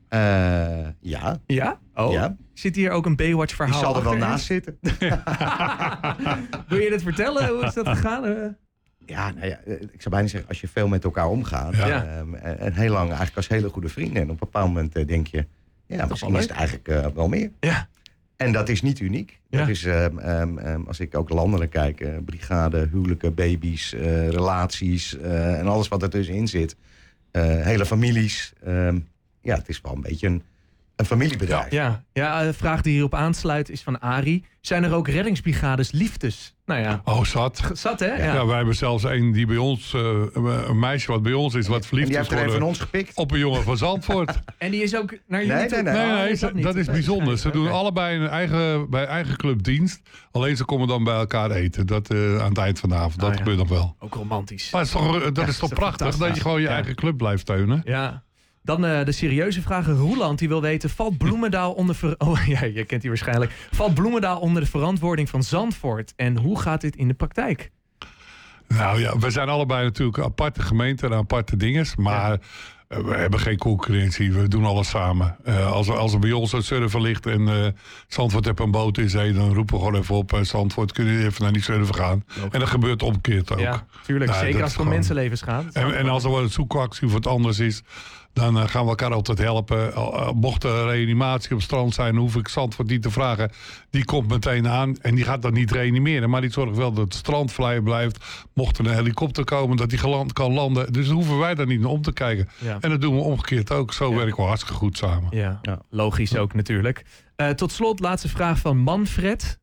Eh, 0.09 0.89
ja, 1.01 1.39
Ja? 1.47 1.79
Oh. 1.95 2.13
Ja. 2.13 2.37
Zit 2.55 2.77
hier 2.77 2.91
ook 2.91 3.07
een 3.07 3.17
Baywatch 3.17 3.47
die 3.47 3.57
verhaal 3.57 3.81
zal 3.81 3.97
er 3.97 4.03
wel 4.05 4.17
naast 4.17 4.45
zitten. 4.47 4.79
Wil 6.69 6.79
je 6.79 6.91
dit 6.91 7.03
vertellen? 7.03 7.49
Hoe 7.49 7.65
is 7.65 7.75
dat 7.75 7.89
gegaan? 7.89 8.57
Ja, 9.07 9.31
nou 9.33 9.47
ja, 9.47 9.59
ik 9.67 10.03
zou 10.03 10.11
bijna 10.15 10.29
zeggen, 10.29 10.49
als 10.49 10.61
je 10.61 10.69
veel 10.69 10.89
met 10.89 11.05
elkaar 11.05 11.29
omgaat. 11.29 11.77
Ja. 11.77 12.05
ehm, 12.05 12.35
en, 12.35 12.59
en 12.59 12.73
heel 12.73 12.93
lang 12.93 13.07
eigenlijk 13.07 13.37
als 13.37 13.49
hele 13.49 13.69
goede 13.69 13.89
vrienden. 13.89 14.17
En 14.17 14.23
op 14.23 14.31
een 14.31 14.37
bepaald 14.39 14.67
moment 14.67 15.09
denk 15.09 15.27
je, 15.27 15.47
ja, 15.87 16.07
misschien 16.07 16.35
is 16.35 16.43
het 16.43 16.51
eigenlijk 16.51 17.15
wel 17.15 17.29
meer. 17.29 17.51
Ja. 17.61 17.89
En 18.37 18.53
dat 18.53 18.69
is 18.69 18.83
niet 18.83 19.01
uniek. 19.01 19.41
Ja. 19.49 19.59
Dat 19.59 19.69
is, 19.69 19.85
ehm, 19.85 20.19
ehm, 20.19 20.59
ehm, 20.59 20.81
als 20.87 21.01
ik 21.01 21.17
ook 21.17 21.29
landelijk 21.29 21.71
kijk, 21.71 22.01
eh, 22.01 22.15
brigade, 22.25 22.89
huwelijken, 22.93 23.35
baby's, 23.35 23.93
eh, 23.93 24.29
relaties 24.29 25.19
eh, 25.19 25.59
en 25.59 25.67
alles 25.67 25.89
wat 25.89 26.03
er 26.03 26.11
tussenin 26.11 26.49
zit. 26.49 26.77
Hele 27.39 27.87
families. 27.87 28.53
ja, 29.41 29.57
het 29.57 29.69
is 29.69 29.81
wel 29.81 29.93
een 29.93 30.01
beetje 30.01 30.27
een, 30.27 30.43
een 30.97 31.05
familiebedrijf. 31.07 31.71
Ja, 31.71 32.05
ja, 32.13 32.43
de 32.43 32.53
vraag 32.53 32.81
die 32.83 32.93
hierop 32.93 33.15
aansluit 33.15 33.69
is 33.71 33.83
van 33.83 34.01
Ari. 34.01 34.45
Zijn 34.61 34.85
er 34.85 34.95
ook 34.95 35.09
reddingsbrigades 35.09 35.91
liefdes? 35.93 36.55
Nou 36.67 36.81
ja, 36.81 37.01
Oh, 37.05 37.25
zat. 37.25 37.71
zat 37.73 38.01
hè? 38.01 38.07
Ja. 38.07 38.35
Ja. 38.35 38.47
wij 38.47 38.57
hebben 38.57 38.75
zelfs 38.75 39.03
een 39.05 39.33
die 39.33 39.47
bij 39.47 39.57
ons, 39.57 39.95
eh, 39.95 40.01
een 40.35 40.79
meisje 40.79 41.11
wat 41.13 41.23
bij 41.23 41.33
ons 41.33 41.55
is, 41.55 41.67
wat 41.69 41.83
En 41.83 41.89
verliefd 41.89 42.09
die 42.09 42.17
is 42.19 42.29
heeft 42.29 42.33
er 42.41 42.45
een 42.47 42.51
van 42.53 42.61
geworden 42.61 42.69
ons 42.81 42.91
gepikt. 42.91 43.17
op 43.17 43.31
een 43.33 43.39
jongen 43.39 43.63
van 43.63 43.77
Zandvoort. 43.77 44.33
En 44.59 44.71
die 44.71 44.83
is 44.83 44.97
ook 44.97 45.15
naar 45.27 45.41
jullie 45.45 45.57
Nee, 45.57 45.67
toe? 45.67 45.83
nee, 45.83 45.93
nee. 45.93 46.03
Nee, 46.03 46.13
Oh, 46.13 46.19
nee, 46.23 46.31
is 46.31 46.41
dat, 46.41 46.53
niet? 46.55 46.75
is 46.75 46.87
bijzonder. 46.87 47.39
Ze 47.39 47.51
doen 47.51 47.71
allebei 47.71 48.19
een 48.21 48.29
eigen, 48.29 48.91
bij 48.91 49.05
eigen 49.05 49.37
clubdienst. 49.37 50.01
Alleen 50.31 50.57
ze 50.57 50.65
komen 50.65 50.89
dan 50.89 51.05
bij 51.05 51.15
elkaar 51.17 51.51
eten. 51.51 51.87
Dat 51.87 52.11
eh, 52.11 52.39
aan 52.43 52.49
het 52.49 52.59
eind 52.59 52.79
van 52.79 52.89
de 52.89 52.95
avond. 52.95 53.19
Dat 53.21 53.25
Ah, 53.29 53.33
ja. 53.33 53.39
gebeurt 53.39 53.59
nog 53.59 53.69
wel. 53.69 53.97
Ook 53.99 54.15
romantisch. 54.15 54.71
Maar 54.71 54.81
het 54.81 54.91
is 54.91 54.97
toch, 54.97 55.31
dat 55.33 55.49
is 55.49 55.59
toch 55.59 55.73
prachtig 55.75 56.17
dat 56.17 56.35
je 56.35 56.41
gewoon 56.41 56.61
je 56.61 56.67
Ja. 56.69 56.75
eigen 56.75 56.95
club 56.95 57.17
blijft 57.17 57.41
steunen. 57.41 57.83
Ja. 57.85 58.23
Dan 58.67 58.85
eh, 58.85 59.05
de 59.05 59.13
serieuze 59.13 59.63
vragen. 59.63 59.97
Roeland 59.97 60.39
die 60.39 60.49
wil 60.49 60.61
weten, 60.61 60.91
valt 60.91 61.19
Bloemendaal 61.19 61.73
onder... 61.73 61.95
Ver... 61.95 62.15
Oh 62.29 62.47
ja, 62.47 62.65
je 62.65 62.85
kent 62.85 63.01
die 63.01 63.11
waarschijnlijk. 63.11 63.53
Valt 63.71 63.95
Bloemendaal 63.95 64.41
onder 64.41 64.63
de 64.63 64.69
verantwoording 64.69 65.29
van 65.29 65.43
Zandvoort? 65.43 66.13
En 66.17 66.37
hoe 66.37 66.61
gaat 66.61 66.81
dit 66.81 66.97
in 66.97 67.09
de 67.09 67.15
praktijk? 67.15 67.71
Nou 68.69 69.01
ja, 69.01 69.19
we 69.19 69.31
zijn 69.31 69.49
allebei 69.49 69.85
natuurlijk 69.85 70.19
aparte 70.19 70.63
gemeenten 70.63 71.11
en 71.11 71.17
aparte 71.17 71.57
dinges. 71.57 71.97
Maar 71.97 72.39
eh, 72.89 72.99
we 72.99 73.15
hebben 73.15 73.41
geen 73.41 73.59
concurrentie. 73.59 74.33
We 74.33 74.49
doen 74.49 74.65
alles 74.65 74.89
samen. 74.89 75.37
Eh, 75.45 75.73
als, 75.73 75.89
er, 75.89 75.97
als 75.97 76.13
er 76.13 76.19
bij 76.19 76.33
ons 76.33 76.53
een 76.53 76.63
surfer 76.63 77.01
ligt 77.01 77.27
en 77.27 77.75
Zandvoort 78.09 78.45
heeft 78.45 78.61
een 78.61 78.71
boot 78.71 78.99
in 78.99 79.11
zee... 79.11 79.33
dan 79.33 79.55
roepen 79.55 79.75
we 79.75 79.85
gewoon 79.85 80.01
even 80.01 80.15
op. 80.15 80.39
Zandvoort, 80.43 80.93
kunnen 80.93 81.13
jullie 81.13 81.29
even 81.29 81.43
naar 81.43 81.53
die 81.53 81.63
surfer 81.63 81.95
gaan? 81.95 82.25
En 82.51 82.61
dat 82.61 82.69
gebeurt 82.69 83.03
omgekeerd 83.03 83.53
ook. 83.53 83.59
Ja, 83.59 83.87
tuurlijk. 84.03 84.31
Ja, 84.31 84.39
Zeker 84.39 84.63
als 84.63 84.73
het 84.73 84.81
om 84.81 84.89
mensenlevens 84.89 85.43
gaat. 85.43 85.65
En, 85.73 85.97
en 85.97 86.09
als 86.09 86.25
er 86.25 86.31
wel 86.31 86.43
een 86.43 86.51
zoekactie 86.51 87.07
of 87.07 87.13
wat 87.13 87.27
anders 87.27 87.59
is, 87.59 87.83
dan 88.37 88.59
eh, 88.59 88.69
gaan 88.69 88.83
we 88.83 88.89
elkaar 88.89 89.13
altijd 89.13 89.39
helpen. 89.39 89.95
Al- 89.95 90.19
al 90.19 90.35
Mocht 90.35 90.65
er 90.65 90.87
reanimatie 90.87 91.51
op 91.51 91.57
het 91.57 91.65
strand 91.67 91.95
zijn, 91.95 92.17
hoef 92.17 92.37
ik 92.37 92.49
Zandvoort 92.49 92.89
niet 92.89 93.03
te 93.03 93.11
vragen. 93.11 93.51
Die 93.91 94.05
komt 94.05 94.29
meteen 94.29 94.69
aan 94.69 94.97
en 95.01 95.15
die 95.15 95.25
gaat 95.25 95.43
dan 95.43 95.53
niet 95.53 95.71
reanimeren. 95.71 96.31
Maar 96.31 96.41
die 96.41 96.51
zorgt 96.51 96.77
wel 96.77 96.93
dat 96.93 97.05
het 97.05 97.15
strand 97.15 97.53
vrij 97.53 97.81
blijft. 97.81 98.25
Mocht 98.55 98.79
er 98.79 98.87
een 98.87 98.95
helikopter 98.95 99.45
komen, 99.45 99.77
dat 99.77 99.91
die 99.91 99.99
geland 99.99 100.33
kan 100.33 100.53
landen. 100.53 100.93
Dus 100.93 101.07
dan 101.07 101.15
hoeven 101.15 101.39
wij 101.39 101.55
daar 101.55 101.67
niet 101.67 101.81
naar 101.81 101.91
om 101.91 102.03
te 102.03 102.13
kijken. 102.13 102.49
Ja. 102.59 102.79
En 102.81 102.91
dat 102.91 103.01
doen 103.01 103.15
we 103.15 103.21
omgekeerd 103.21 103.73
ook. 103.73 103.93
Zo 103.93 104.11
Ja. 104.11 104.17
werken 104.17 104.37
we 104.37 104.43
hartstikke 104.43 104.79
goed 104.79 104.97
samen. 104.97 105.37
Ja, 105.37 105.59
Ja. 105.63 105.79
logisch 105.91 106.37
ook 106.37 106.55
natuurlijk. 106.55 107.05
Eh, 107.37 107.49
tot 107.49 107.73
slot, 107.73 108.01
laatste 108.01 108.29
vraag 108.29 108.59
van 108.59 108.77
Manfred. 108.79 109.59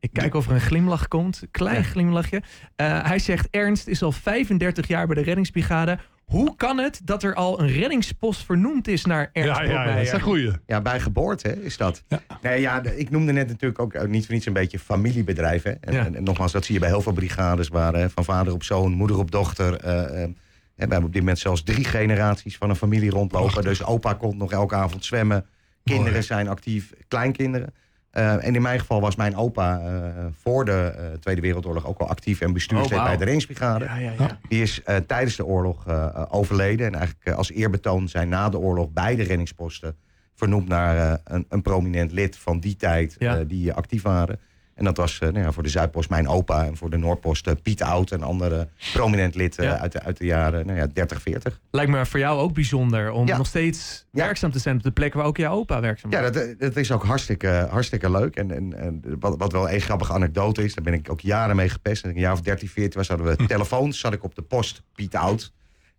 Ik 0.00 0.12
kijk 0.12 0.34
of 0.34 0.46
er 0.46 0.52
een 0.54 0.60
glimlach 0.60 1.08
komt. 1.08 1.42
Klein 1.50 1.76
Ja. 1.76 1.82
glimlachje. 1.82 2.42
Eh, 2.76 3.04
hij 3.06 3.18
zegt, 3.18 3.48
Ernst 3.50 3.86
is 3.86 4.02
al 4.02 4.12
35 4.12 4.88
jaar 4.88 5.06
bij 5.06 5.14
de 5.14 5.22
reddingsbrigade. 5.22 5.98
Hoe 6.24 6.56
kan 6.56 6.78
het 6.78 7.00
dat 7.04 7.22
er 7.22 7.34
al 7.34 7.60
een 7.60 7.68
reddingspost 7.68 8.44
vernoemd 8.44 8.88
is 8.88 9.04
naar 9.04 9.30
Ernst 9.32 9.60
Ja, 9.60 9.64
ja, 9.64 9.84
ja, 9.86 9.94
dat 9.94 10.02
is 10.04 10.12
een 10.12 10.20
goeie. 10.20 10.50
Ja, 10.66 10.80
bij 10.80 11.00
geboorte 11.00 11.48
hè, 11.48 11.54
is 11.54 11.76
dat. 11.76 12.02
Ja. 12.08 12.20
Nee, 12.42 12.60
ja, 12.60 12.82
ik 12.82 13.10
noemde 13.10 13.32
net 13.32 13.48
natuurlijk 13.48 13.80
ook 13.80 13.92
eh, 13.94 14.04
niet 14.08 14.24
voor 14.24 14.34
niets 14.34 14.46
een 14.46 14.52
beetje 14.52 14.78
familiebedrijf. 14.78 15.62
Hè. 15.62 15.70
En, 15.70 15.92
Ja. 15.92 16.04
en, 16.04 16.14
en 16.14 16.22
nogmaals, 16.24 16.52
dat 16.52 16.64
zie 16.64 16.74
je 16.74 16.80
bij 16.80 16.88
heel 16.88 17.02
veel 17.02 17.12
brigades 17.12 17.68
waar 17.68 17.94
eh, 17.94 18.04
van 18.14 18.24
vader 18.24 18.52
op 18.52 18.62
zoon, 18.62 18.92
moeder 18.92 19.18
op 19.18 19.30
dochter. 19.30 19.72
hè, 19.84 20.26
we 20.74 20.80
hebben 20.80 21.02
op 21.08 21.12
dit 21.12 21.20
moment 21.20 21.38
zelfs 21.38 21.62
drie 21.62 21.84
generaties 21.84 22.56
van 22.56 22.70
een 22.70 22.76
familie 22.76 23.10
rondlopen. 23.10 23.50
Prachtig. 23.50 23.76
Dus 23.78 23.84
opa 23.86 24.12
komt 24.14 24.36
nog 24.38 24.52
elke 24.52 24.74
avond 24.74 25.04
zwemmen. 25.04 25.46
Kinderen 25.84 26.12
Mooi. 26.12 26.24
zijn 26.24 26.48
actief, 26.48 26.92
kleinkinderen. 27.08 27.74
Eh, 28.14 28.46
en 28.46 28.54
in 28.54 28.62
mijn 28.62 28.80
geval 28.80 29.00
was 29.00 29.16
mijn 29.16 29.36
opa 29.36 29.80
eh, 29.80 30.24
voor 30.42 30.64
de 30.64 30.94
eh, 30.96 31.06
Tweede 31.20 31.40
Wereldoorlog 31.40 31.86
ook 31.86 31.98
al 31.98 32.08
actief 32.08 32.40
en 32.40 32.52
bestuurslid 32.52 32.98
Oh, 32.98 33.04
bij 33.04 33.16
de 33.16 33.24
Reddingsbrigade. 33.24 33.84
Ja, 33.84 33.96
ja, 33.96 34.12
ja. 34.18 34.38
Die 34.48 34.62
is 34.62 34.82
tijdens 35.06 35.36
de 35.36 35.44
oorlog 35.44 35.88
overleden. 36.30 36.86
En 36.86 36.94
eigenlijk 36.94 37.36
als 37.36 37.50
eerbetoon 37.50 38.08
zijn 38.08 38.28
na 38.28 38.48
de 38.48 38.58
oorlog 38.58 38.90
beide 38.92 39.22
reddingsposten 39.22 39.96
vernoemd 40.34 40.68
naar 40.68 41.20
een, 41.24 41.46
een 41.48 41.62
prominent 41.62 42.12
lid 42.12 42.36
van 42.36 42.60
die 42.60 42.76
tijd 42.76 43.16
die 43.46 43.72
actief 43.72 44.02
waren. 44.02 44.40
En 44.74 44.84
dat 44.84 44.96
was 44.96 45.18
eh, 45.18 45.28
nou 45.28 45.44
ja, 45.44 45.52
voor 45.52 45.62
de 45.62 45.68
Zuidpost 45.68 46.10
mijn 46.10 46.28
opa 46.28 46.64
en 46.64 46.76
voor 46.76 46.90
de 46.90 46.96
Noordpost 46.96 47.46
eh, 47.46 47.54
Piet 47.62 47.82
Oud, 47.82 48.10
een 48.10 48.22
andere 48.22 48.68
prominent 48.92 49.34
lid 49.34 49.58
eh, 49.58 49.64
Ja. 49.66 49.78
uit, 49.78 49.92
de, 49.92 50.00
uit 50.00 50.16
de 50.16 50.24
jaren 50.24 50.66
nou 50.66 50.78
ja, 50.78 50.86
30, 50.86 51.22
40. 51.22 51.60
Lijkt 51.70 51.90
me 51.90 52.06
voor 52.06 52.18
jou 52.18 52.38
ook 52.40 52.52
bijzonder 52.54 53.10
om 53.10 53.26
nog 53.26 53.46
steeds 53.46 54.06
werkzaam 54.10 54.50
te 54.50 54.58
zijn 54.58 54.76
op 54.76 54.82
de 54.82 54.90
plek 54.90 55.14
waar 55.14 55.24
ook 55.24 55.36
jouw 55.36 55.54
opa 55.54 55.80
werkzaam 55.80 56.10
was. 56.10 56.20
Ja, 56.20 56.30
dat, 56.30 56.54
dat 56.58 56.76
is 56.76 56.92
ook 56.92 57.04
hartstikke, 57.04 57.66
hartstikke 57.70 58.10
leuk. 58.10 58.36
En, 58.36 58.50
en, 58.50 58.78
en 58.78 59.02
wat, 59.20 59.36
wat 59.38 59.52
wel 59.52 59.70
een 59.70 59.80
grappige 59.80 60.12
anekdote 60.12 60.64
is, 60.64 60.74
daar 60.74 60.84
ben 60.84 60.94
ik 60.94 61.10
ook 61.10 61.20
jaren 61.20 61.56
mee 61.56 61.68
gepest. 61.68 62.04
Ik 62.04 62.14
een 62.14 62.20
jaar 62.20 62.32
of 62.32 62.40
13, 62.40 62.68
14 62.68 62.92
was, 62.98 63.08
hadden 63.08 63.26
we 63.26 63.46
telefoons. 63.54 63.98
Zat 63.98 64.12
ik 64.12 64.24
op 64.24 64.34
de 64.34 64.42
post, 64.42 64.82
Piet 64.94 65.16
Oud. 65.16 65.52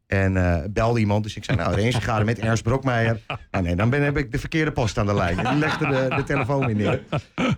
En 0.07 0.37
eh, 0.37 0.63
belde 0.69 0.99
iemand, 0.99 1.23
dus 1.23 1.35
ik 1.35 1.43
zei, 1.43 1.57
nou, 1.57 1.75
de 1.75 1.91
gaat 1.91 2.25
met 2.25 2.39
Ernst 2.39 2.63
Brokmeijer. 2.63 3.19
Nou 3.51 3.63
nee, 3.63 3.75
dan 3.75 3.89
ben, 3.89 4.03
heb 4.03 4.17
ik 4.17 4.31
de 4.31 4.39
verkeerde 4.39 4.71
post 4.71 4.97
aan 4.97 5.05
de 5.05 5.13
lijn. 5.13 5.39
En 5.39 5.49
die 5.51 5.59
legde 5.59 5.87
de, 5.87 6.15
de 6.15 6.23
telefoon 6.23 6.65
weer 6.65 6.75
neer. 6.75 7.03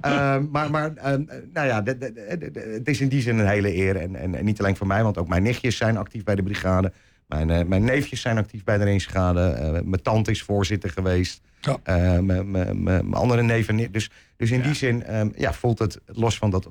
Ehm, 0.01 0.45
maar 0.51 0.71
maar 0.71 0.93
ehm, 0.95 1.23
nou 1.53 1.67
ja, 1.67 1.81
de- 1.81 1.97
de- 1.97 2.73
het 2.77 2.87
is 2.87 3.01
in 3.01 3.07
die 3.07 3.21
zin 3.21 3.37
een 3.37 3.47
hele 3.47 3.75
eer. 3.75 3.95
En, 3.95 4.15
en, 4.15 4.35
en 4.35 4.45
niet 4.45 4.59
alleen 4.59 4.75
voor 4.75 4.87
mij, 4.87 5.03
want 5.03 5.17
ook 5.17 5.27
mijn 5.27 5.43
nichtjes 5.43 5.77
zijn 5.77 5.97
actief 5.97 6.23
bij 6.23 6.35
de 6.35 6.43
brigade. 6.43 6.91
Mijn, 7.27 7.49
eh, 7.49 7.65
mijn 7.65 7.83
neefjes 7.83 8.21
zijn 8.21 8.37
actief 8.37 8.63
bij 8.63 8.77
de 8.77 8.83
Reensbrigade. 8.83 9.41
Eh, 9.49 9.69
mijn 9.71 10.01
tante 10.01 10.31
is 10.31 10.41
voorzitter 10.43 10.89
geweest. 10.89 11.41
Ja. 11.61 12.21
Mijn- 12.21 13.13
andere 13.13 13.41
neven. 13.43 13.91
Dus, 13.91 14.09
dus 14.35 14.51
in 14.51 14.61
die 14.61 14.73
zin 14.73 15.03
ehm, 15.03 15.29
ja, 15.35 15.53
voelt 15.53 15.79
het 15.79 15.99
los 16.05 16.37
van 16.37 16.49
dat... 16.49 16.69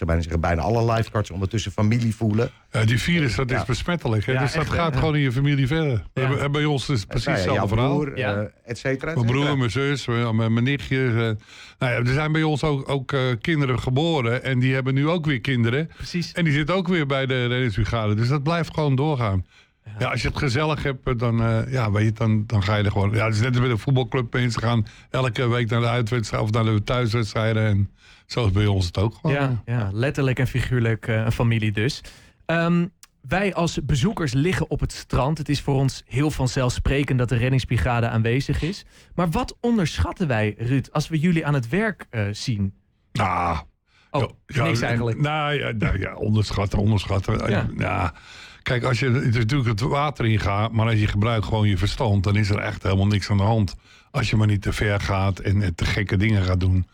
Zou 0.00 0.12
bijna 0.12 0.22
zeggen, 0.22 0.40
bijna 0.40 0.62
alle 0.62 0.92
lifeguards 0.92 1.30
ondertussen 1.30 1.72
familie 1.72 2.14
voelen. 2.14 2.50
Ja, 2.70 2.84
die 2.84 3.00
virus, 3.00 3.34
dat 3.34 3.50
is 3.50 3.64
besmettelijk. 3.64 4.26
Hè? 4.26 4.32
Ja, 4.32 4.40
dus 4.40 4.52
dat 4.52 4.62
echt, 4.62 4.72
gaat 4.72 4.92
Ja. 4.92 4.98
gewoon 4.98 5.14
in 5.14 5.20
je 5.20 5.32
familie 5.32 5.66
verder. 5.66 6.02
Ja. 6.14 6.36
En 6.36 6.52
bij 6.52 6.64
ons 6.64 6.88
is 6.88 6.98
het 7.00 7.08
precies 7.08 7.26
ja, 7.26 7.32
hetzelfde 7.32 7.68
verhaal. 7.68 7.98
broer, 7.98 8.18
Ja. 8.18 8.34
eh, 8.34 8.46
et 8.64 8.78
cetera. 8.78 9.10
et 9.10 9.16
Mijn 9.16 9.26
broer, 9.26 9.58
mijn 9.58 9.70
zus, 9.70 10.06
mijn, 10.06 10.36
mijn 10.36 10.52
mijn 10.52 10.64
nichtjes. 10.64 11.10
eh. 11.10 11.16
nou 11.16 11.36
ja, 11.78 11.88
er 11.88 12.06
zijn 12.06 12.32
bij 12.32 12.42
ons 12.42 12.62
ook, 12.64 12.88
ook 12.88 13.12
eh, 13.12 13.20
kinderen 13.40 13.78
geboren. 13.80 14.42
En 14.44 14.58
die 14.58 14.74
hebben 14.74 14.94
nu 14.94 15.08
ook 15.08 15.26
weer 15.26 15.40
kinderen. 15.40 15.90
Precies. 15.96 16.32
En 16.32 16.44
die 16.44 16.52
zitten 16.52 16.74
ook 16.74 16.88
weer 16.88 17.06
bij 17.06 17.26
de 17.26 17.46
reddingsbrigade. 17.46 18.14
Dus 18.14 18.28
dat 18.28 18.42
blijft 18.42 18.74
gewoon 18.74 18.94
doorgaan. 18.94 19.46
Ja, 19.98 20.10
als 20.10 20.22
je 20.22 20.28
het 20.28 20.38
gezellig 20.38 20.82
hebt, 20.82 21.18
dan, 21.18 21.42
eh, 21.42 21.72
ja, 21.72 21.90
weet 21.90 22.04
je, 22.04 22.12
dan, 22.12 22.44
dan 22.46 22.62
ga 22.62 22.76
je 22.76 22.84
er 22.84 22.90
gewoon. 22.90 23.10
Ja, 23.14 23.24
het 23.24 23.34
is 23.34 23.40
net 23.40 23.50
als 23.50 23.58
bij 23.60 23.68
de 23.68 23.76
voetbalclub. 23.76 24.32
Mensen 24.32 24.62
gaan 24.62 24.86
elke 25.10 25.48
week 25.48 25.70
naar 25.70 25.80
de 25.80 25.88
uitwedstrijd 25.88 26.42
of 26.42 26.50
naar 26.50 26.64
de 26.64 26.82
thuiswedstrijden. 26.84 27.64
En 27.66 27.90
zo 28.32 28.46
is 28.46 28.52
bij 28.52 28.66
ons 28.66 28.86
het 28.86 28.98
ook 28.98 29.14
gewoon. 29.14 29.36
Ja, 29.36 29.62
ja, 29.64 29.90
letterlijk 29.92 30.38
en 30.38 30.46
figuurlijk 30.46 31.06
eh, 31.06 31.16
een 31.16 31.32
familie 31.32 31.72
dus. 31.72 32.00
Ehm, 32.46 32.86
wij 33.20 33.54
als 33.54 33.84
bezoekers 33.84 34.32
liggen 34.32 34.70
op 34.70 34.80
het 34.80 34.92
strand. 34.92 35.38
Het 35.38 35.48
is 35.48 35.60
voor 35.60 35.74
ons 35.74 36.02
heel 36.06 36.30
vanzelfsprekend 36.30 37.18
dat 37.18 37.28
de 37.28 37.36
reddingsbrigade 37.36 38.08
aanwezig 38.08 38.62
is. 38.62 38.84
Maar 39.14 39.30
wat 39.30 39.56
onderschatten 39.60 40.28
wij, 40.28 40.54
Ruud, 40.58 40.88
als 40.92 41.08
we 41.08 41.18
jullie 41.18 41.46
aan 41.46 41.54
het 41.54 41.68
werk 41.68 42.06
eh, 42.10 42.22
zien? 42.30 42.74
Nou, 43.12 43.58
Oh, 44.10 44.30
Ja, 44.46 44.64
niks 44.64 44.80
eigenlijk. 44.80 45.20
Nou 45.20 45.54
ja, 45.54 45.70
nou, 45.70 45.98
ja 45.98 46.14
onderschatten, 46.14 46.78
onderschatten. 46.78 47.50
Ja. 47.50 47.68
Ja. 47.76 48.14
Kijk, 48.62 48.84
als 48.84 48.98
je 48.98 49.10
het 49.10 49.34
natuurlijk 49.34 49.68
het 49.68 49.80
water 49.80 50.26
ingaat, 50.26 50.72
maar 50.72 50.86
als 50.86 51.00
je 51.00 51.06
gebruikt 51.06 51.44
gewoon 51.44 51.68
je 51.68 51.78
verstand, 51.78 52.24
dan 52.24 52.36
is 52.36 52.50
er 52.50 52.58
echt 52.58 52.82
helemaal 52.82 53.06
niks 53.06 53.30
aan 53.30 53.36
de 53.36 53.42
hand. 53.42 53.76
Als 54.10 54.30
je 54.30 54.36
maar 54.36 54.46
niet 54.46 54.62
te 54.62 54.72
ver 54.72 55.00
gaat 55.00 55.38
en 55.38 55.74
te 55.74 55.84
gekke 55.84 56.16
dingen 56.16 56.42
gaat 56.42 56.60
doen. 56.60 56.86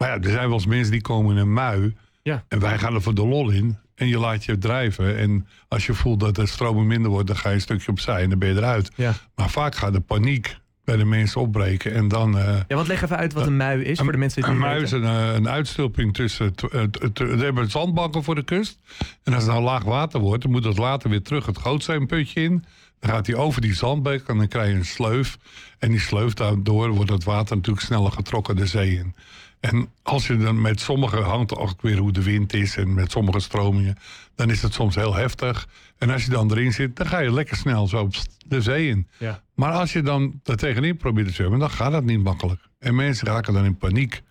Maar 0.00 0.08
ja, 0.08 0.14
er 0.20 0.30
zijn 0.30 0.44
wel 0.48 0.52
eens 0.52 0.66
mensen 0.66 0.92
die 0.92 1.00
komen 1.00 1.30
in 1.36 1.40
een 1.42 1.52
mui. 1.52 1.96
Ja. 2.22 2.44
En 2.48 2.58
wij 2.60 2.78
gaan 2.78 2.94
er 2.94 3.02
voor 3.02 3.14
de 3.14 3.26
lol 3.26 3.50
in. 3.50 3.78
En 3.94 4.08
je 4.08 4.18
laat 4.18 4.44
je 4.44 4.58
drijven. 4.58 5.16
En 5.18 5.46
als 5.68 5.86
je 5.86 5.94
voelt 5.94 6.20
dat 6.20 6.34
de 6.34 6.46
stromen 6.46 6.86
minder 6.86 7.10
wordt, 7.10 7.26
dan 7.26 7.36
ga 7.36 7.48
je 7.48 7.54
een 7.54 7.60
stukje 7.60 7.90
opzij 7.90 8.22
en 8.22 8.30
dan 8.30 8.38
ben 8.38 8.48
je 8.48 8.54
eruit. 8.54 8.90
Ja. 8.94 9.12
Maar 9.34 9.50
vaak 9.50 9.74
gaat 9.74 9.92
de 9.92 10.00
paniek 10.00 10.56
bij 10.84 10.96
de 10.96 11.04
mensen 11.04 11.40
opbreken. 11.40 11.94
En 11.94 12.08
dan. 12.08 12.38
eh, 12.38 12.56
Ja, 12.68 12.74
want 12.76 12.88
leg 12.88 13.02
even 13.02 13.16
uit 13.16 13.32
wat 13.32 13.46
een 13.46 13.56
mui 13.56 13.82
is 13.82 13.98
voor 13.98 14.12
de 14.12 14.18
mensen 14.18 14.42
die 14.42 14.50
een 14.50 14.56
het 14.56 14.66
mui 14.68 14.82
is 14.82 14.90
een, 14.92 15.04
eh, 15.04 15.32
een 15.34 15.48
uitstulping 15.48 16.14
tussen... 16.14 16.44
Het, 16.46 16.60
het, 16.72 16.98
het- 17.02 17.18
we 17.18 17.44
hebben 17.44 17.70
zandbanken 17.70 18.22
voor 18.24 18.34
de 18.34 18.44
kust. 18.44 18.78
En 19.24 19.34
als 19.34 19.42
het 19.42 19.52
nou 19.52 19.64
laag 19.64 19.84
water 19.84 20.20
wordt, 20.20 20.42
dan 20.42 20.50
moet 20.52 20.64
het 20.64 20.78
later 20.78 21.10
weer 21.10 21.22
terug 21.22 21.46
het 21.46 21.58
gootsteenputje 21.58 22.40
in. 22.42 22.64
Dan 23.00 23.10
gaat 23.10 23.26
hij 23.26 23.36
over 23.36 23.60
die 23.60 23.74
zandbank 23.74 24.28
en 24.28 24.36
dan 24.36 24.48
krijg 24.48 24.70
je 24.70 24.74
een 24.74 24.84
sleuf. 24.84 25.38
En 25.78 25.90
die 25.90 26.00
sleuf 26.00 26.34
daardoor 26.34 26.90
wordt 26.90 27.10
het 27.10 27.24
water 27.24 27.56
natuurlijk 27.56 27.86
sneller 27.86 28.12
getrokken 28.12 28.56
de 28.56 28.66
zee 28.66 28.94
in. 28.94 29.14
En 29.60 29.88
als 30.02 30.26
je 30.26 30.36
dan 30.36 30.60
met 30.60 30.80
sommige 30.80 31.16
hangt 31.16 31.56
ook 31.56 31.82
weer 31.82 31.98
hoe 31.98 32.12
de 32.12 32.22
wind 32.22 32.52
is 32.52 32.76
en 32.76 32.94
met 32.94 33.10
sommige 33.10 33.40
stromingen, 33.40 33.96
dan 34.34 34.50
is 34.50 34.62
het 34.62 34.72
soms 34.72 34.94
heel 34.94 35.14
heftig. 35.14 35.68
En 35.98 36.10
als 36.10 36.24
je 36.24 36.30
dan 36.30 36.50
erin 36.50 36.72
zit, 36.72 36.96
dan 36.96 37.06
ga 37.06 37.18
je 37.18 37.32
lekker 37.32 37.56
snel 37.56 37.86
zo 37.86 38.08
de 38.46 38.62
zee 38.62 38.88
in. 38.88 39.08
Ja. 39.18 39.42
Maar 39.54 39.72
als 39.72 39.92
je 39.92 40.02
dan 40.02 40.40
er 40.44 40.56
tegenin 40.56 40.96
probeert 40.96 41.26
te 41.26 41.32
zwemmen, 41.32 41.58
dan 41.58 41.70
gaat 41.70 41.92
dat 41.92 42.04
niet 42.04 42.22
makkelijk. 42.22 42.60
En 42.78 42.94
mensen 42.94 43.26
raken 43.26 43.52
dan 43.52 43.64
in 43.64 43.76
paniek. 43.76 44.22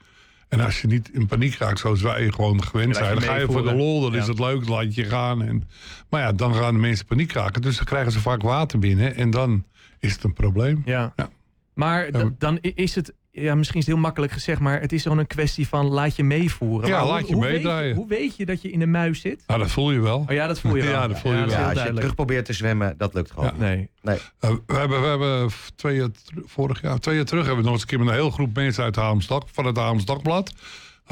En 0.50 0.60
als 0.60 0.82
je 0.82 0.88
niet 0.88 1.10
in 1.14 1.26
paniek 1.26 1.56
raakt 1.56 1.80
zoals 1.80 2.02
wij 2.02 2.32
gewoon 2.32 2.64
gewend 2.64 2.96
zijn, 2.96 3.14
dan 3.14 3.24
ga 3.24 3.36
je 3.36 3.46
voor 3.46 3.64
de 3.64 3.76
lol, 3.76 4.02
dan 4.02 4.16
is 4.16 4.28
het 4.28 4.40
leuk, 4.40 4.66
dan 4.66 4.76
laat 4.76 4.96
je 4.96 5.04
gaan. 5.04 5.44
En, 5.44 5.70
maar 6.10 6.22
ja, 6.22 6.32
dan 6.32 6.56
gaan 6.56 6.74
de 6.74 6.80
mensen 6.80 7.06
paniek 7.06 7.32
raken. 7.32 7.62
Dus 7.62 7.76
dan 7.76 7.86
krijgen 7.86 8.12
ze 8.12 8.20
vaak 8.20 8.42
water 8.42 8.80
binnen 8.80 9.16
en 9.16 9.30
dan 9.30 9.64
is 10.00 10.14
het 10.14 10.24
een 10.24 10.34
probleem. 10.34 10.82
Ja. 10.86 11.14
Ja. 11.16 11.30
Maar 11.74 12.10
dan 12.38 12.58
is 12.62 12.96
het, 12.96 13.14
ja, 13.32 13.56
misschien 13.56 13.80
is 13.80 13.86
het 13.86 13.96
heel 13.96 14.04
makkelijk 14.04 14.32
gezegd, 14.32 14.60
maar 14.60 14.82
het 14.82 14.92
is 14.92 15.02
gewoon 15.02 15.18
een 15.18 15.28
kwestie 15.28 15.68
van 15.68 15.86
laat 15.86 16.16
je 16.16 16.24
meevoeren. 16.24 16.88
Ja, 16.90 16.96
Maar 16.96 17.04
hoe- 17.04 17.12
laat 17.14 17.28
je 17.28 17.34
hoe 17.34 17.44
weet 17.44 17.52
meedraaien. 17.54 17.96
Hoe 17.96 18.08
weet 18.08 18.36
je 18.36 18.46
dat 18.46 18.62
je 18.62 18.72
in 18.72 18.80
de 18.80 18.86
muis 18.88 19.22
zit? 19.22 19.44
Nou, 19.48 19.60
dat 19.60 19.72
voel 19.72 19.92
je 19.92 20.00
wel. 20.00 20.26
Oh 20.28 20.34
ja, 20.34 20.48
dat 20.48 20.60
voel 20.60 20.76
je 20.76 20.84
wel. 20.84 20.92
Ja, 20.92 21.08
dat 21.08 21.20
voel 21.20 21.32
je 21.32 21.38
wel. 21.38 21.48
heel 21.48 21.54
Ja, 21.54 21.60
als 21.60 21.68
je 21.68 21.74
duidelijk. 21.74 22.00
terug 22.00 22.16
probeert 22.16 22.46
te 22.46 22.54
zwemmen, 22.54 22.96
dat 22.98 23.14
lukt 23.14 23.32
gewoon. 23.32 23.46
Ja. 23.46 23.54
Nee. 23.58 23.90
Nee. 24.02 24.18
Uh, 24.42 24.50
we, 24.68 24.76
hebben, 24.76 25.02
we 25.02 25.08
hebben 25.08 25.50
twee 25.76 25.96
jaar, 25.96 26.10
vorig 26.46 26.82
jaar, 26.82 26.98
twee 27.00 27.16
jaar 27.16 27.26
terug 27.26 27.46
hebben 27.46 27.64
we 27.64 27.70
nog 27.70 27.74
eens 27.74 27.82
een 27.82 27.88
keer 27.90 28.00
met 28.00 28.08
een 28.08 28.14
hele 28.14 28.32
groep 28.32 28.56
mensen 28.56 28.84
uit 28.84 28.94
de 28.94 29.42
van 29.52 29.66
het 29.66 29.78
Haams 29.78 30.06
Dagblad. 30.06 30.54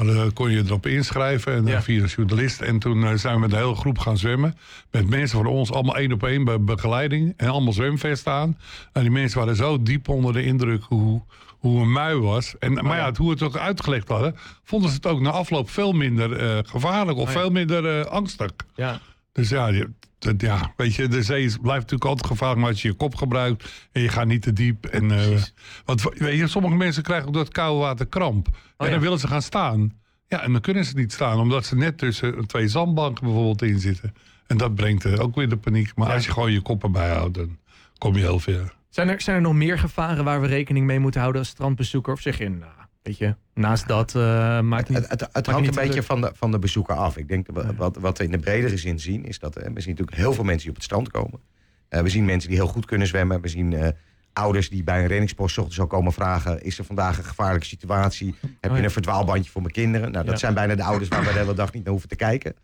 Dan 0.06 0.32
kon 0.32 0.50
je 0.50 0.62
erop 0.66 0.86
inschrijven 0.86 1.52
en, 1.54 1.66
eh, 1.66 1.72
Ja. 1.72 1.82
via 1.82 2.02
een 2.02 2.08
journalist. 2.08 2.60
En 2.60 2.78
toen 2.78 3.04
eh, 3.04 3.14
zijn 3.14 3.34
we 3.34 3.40
met 3.40 3.52
een 3.52 3.58
hele 3.58 3.74
groep 3.74 3.98
gaan 3.98 4.18
zwemmen. 4.18 4.54
Met 4.90 5.08
mensen 5.08 5.38
van 5.38 5.46
ons, 5.46 5.72
allemaal 5.72 5.96
één 5.96 6.12
op 6.12 6.22
één 6.22 6.44
bij 6.44 6.60
begeleiding. 6.60 7.34
En 7.36 7.48
allemaal 7.48 7.72
zwemvesten 7.72 8.32
aan. 8.32 8.58
En 8.92 9.02
die 9.02 9.10
mensen 9.10 9.38
waren 9.38 9.56
zo 9.56 9.82
diep 9.82 10.08
onder 10.08 10.32
de 10.32 10.42
indruk 10.44 10.82
hoe, 10.82 11.22
hoe 11.58 11.80
een 11.80 11.92
mui 11.92 12.16
was. 12.18 12.58
En, 12.58 12.72
maar 12.72 12.96
ja, 12.96 13.04
het- 13.06 13.16
hoe 13.16 13.26
we 13.26 13.32
het 13.32 13.42
ook 13.42 13.56
uitgelegd 13.56 14.08
hadden, 14.08 14.36
vonden 14.64 14.90
ze 14.90 14.96
het 14.96 15.06
ook 15.06 15.20
na 15.20 15.30
afloop 15.30 15.70
veel 15.70 15.92
minder 15.92 16.32
eh, 16.36 16.58
gevaarlijk 16.62 17.18
of 17.18 17.28
Oh 17.28 17.32
ja. 17.34 17.40
veel 17.40 17.50
minder 17.50 17.98
eh, 18.00 18.04
angstig. 18.06 18.50
Ja. 18.74 19.00
Dus 19.32 19.48
ja, 19.48 19.70
dat- 20.18 20.40
ja, 20.40 20.72
weet 20.76 20.94
je, 20.94 21.08
de 21.08 21.22
zee 21.22 21.44
blijft 21.46 21.62
natuurlijk 21.82 22.04
altijd 22.04 22.26
gevaarlijk, 22.26 22.60
maar 22.60 22.70
als 22.70 22.82
je 22.82 22.88
je 22.88 22.94
kop 22.94 23.14
gebruikt 23.14 23.70
en 23.92 24.02
je 24.02 24.08
gaat 24.08 24.26
niet 24.26 24.42
te 24.42 24.52
diep. 24.52 24.86
En, 24.86 25.10
eh, 25.10 25.26
Precies. 25.26 25.54
want 25.84 26.02
weet 26.02 26.38
je, 26.38 26.46
sommige 26.46 26.74
mensen 26.76 27.02
krijgen 27.02 27.28
ook 27.28 27.34
dat 27.34 27.48
koude 27.48 27.80
water 27.80 28.06
kramp. 28.06 28.46
en 28.46 28.52
Oh 28.76 28.86
ja. 28.86 28.92
dan 28.92 29.00
willen 29.02 29.18
ze 29.18 29.26
gaan 29.28 29.42
staan. 29.42 29.92
Ja, 30.28 30.42
en 30.42 30.52
dan 30.52 30.60
kunnen 30.60 30.84
ze 30.84 30.94
niet 30.96 31.12
staan, 31.12 31.38
omdat 31.38 31.66
ze 31.66 31.76
net 31.76 31.98
tussen 31.98 32.46
twee 32.46 32.68
zandbanken 32.68 33.24
bijvoorbeeld 33.24 33.62
in 33.62 33.78
zitten. 33.78 34.14
En 34.46 34.56
dat 34.56 34.74
brengt 34.74 35.04
eh, 35.04 35.20
ook 35.20 35.34
weer 35.34 35.48
de 35.48 35.56
paniek. 35.56 35.92
Maar 35.96 36.08
Ja. 36.08 36.14
als 36.14 36.24
je 36.24 36.32
gewoon 36.32 36.52
je 36.52 36.60
kop 36.60 36.82
erbij 36.82 37.10
houdt, 37.14 37.34
dan 37.34 37.58
kom 37.98 38.14
je 38.14 38.20
heel 38.20 38.40
ver. 38.40 38.74
Zijn, 38.90 39.08
er, 39.08 39.20
zijn 39.20 39.36
er 39.36 39.42
nog 39.42 39.54
meer 39.54 39.78
gevaren 39.78 40.24
waar 40.24 40.40
we 40.40 40.46
rekening 40.46 40.86
mee 40.86 40.98
moeten 40.98 41.20
houden 41.20 41.40
als 41.40 41.50
strandbezoeker? 41.50 42.12
Of 42.12 42.20
zeg 42.20 42.38
je, 42.38 42.48
nou, 42.48 42.72
weet 43.08 43.18
je, 43.18 43.34
naast 43.54 43.88
dat 43.88 44.14
eh, 44.14 44.60
maakt 44.60 44.88
niet... 44.88 44.98
Het, 44.98 45.10
het, 45.10 45.28
het 45.32 45.46
hangt 45.46 45.68
een 45.68 45.74
beetje 45.74 46.02
van 46.02 46.20
de, 46.20 46.30
van 46.34 46.50
de 46.50 46.58
bezoeker 46.58 46.94
af. 46.94 47.16
Ik 47.16 47.28
denk 47.28 47.54
dat 47.54 47.74
wat, 47.76 47.96
wat 47.96 48.18
we 48.18 48.24
in 48.24 48.30
de 48.30 48.38
bredere 48.38 48.76
zin 48.76 49.00
zien, 49.00 49.24
is 49.24 49.38
dat 49.38 49.56
eh, 49.56 49.62
we 49.62 49.80
zien 49.80 49.90
natuurlijk 49.90 50.16
heel 50.16 50.32
veel 50.32 50.44
mensen 50.44 50.60
die 50.60 50.70
op 50.70 50.74
het 50.74 50.84
strand 50.84 51.10
komen. 51.10 51.40
Eh, 51.88 52.00
we 52.00 52.08
zien 52.08 52.24
mensen 52.24 52.48
die 52.48 52.58
heel 52.58 52.68
goed 52.68 52.84
kunnen 52.86 53.06
zwemmen. 53.06 53.40
We 53.40 53.48
zien 53.48 53.94
ouders 54.32 54.68
die 54.70 54.84
bij 54.84 55.00
een 55.00 55.06
reddingspost 55.06 55.58
ochtends 55.58 55.80
ook 55.80 55.90
komen 55.90 56.12
vragen: 56.12 56.62
is 56.62 56.78
er 56.78 56.84
vandaag 56.84 57.18
een 57.18 57.24
gevaarlijke 57.24 57.66
situatie? 57.66 58.34
Heb 58.40 58.70
Oh 58.70 58.70
je 58.70 58.76
ja. 58.76 58.84
een 58.84 58.90
verdwaalbandje 58.90 59.50
voor 59.50 59.62
mijn 59.62 59.72
kinderen? 59.72 60.10
Nou, 60.12 60.24
dat 60.24 60.34
Ja. 60.34 60.40
zijn 60.40 60.54
bijna 60.54 60.74
de 60.74 60.82
ouders 60.82 61.08
waar 61.08 61.24
we 61.24 61.32
de 61.32 61.38
hele 61.38 61.54
dag 61.54 61.72
niet 61.72 61.82
naar 61.82 61.92
hoeven 61.92 62.08
te 62.08 62.16
kijken. 62.16 62.54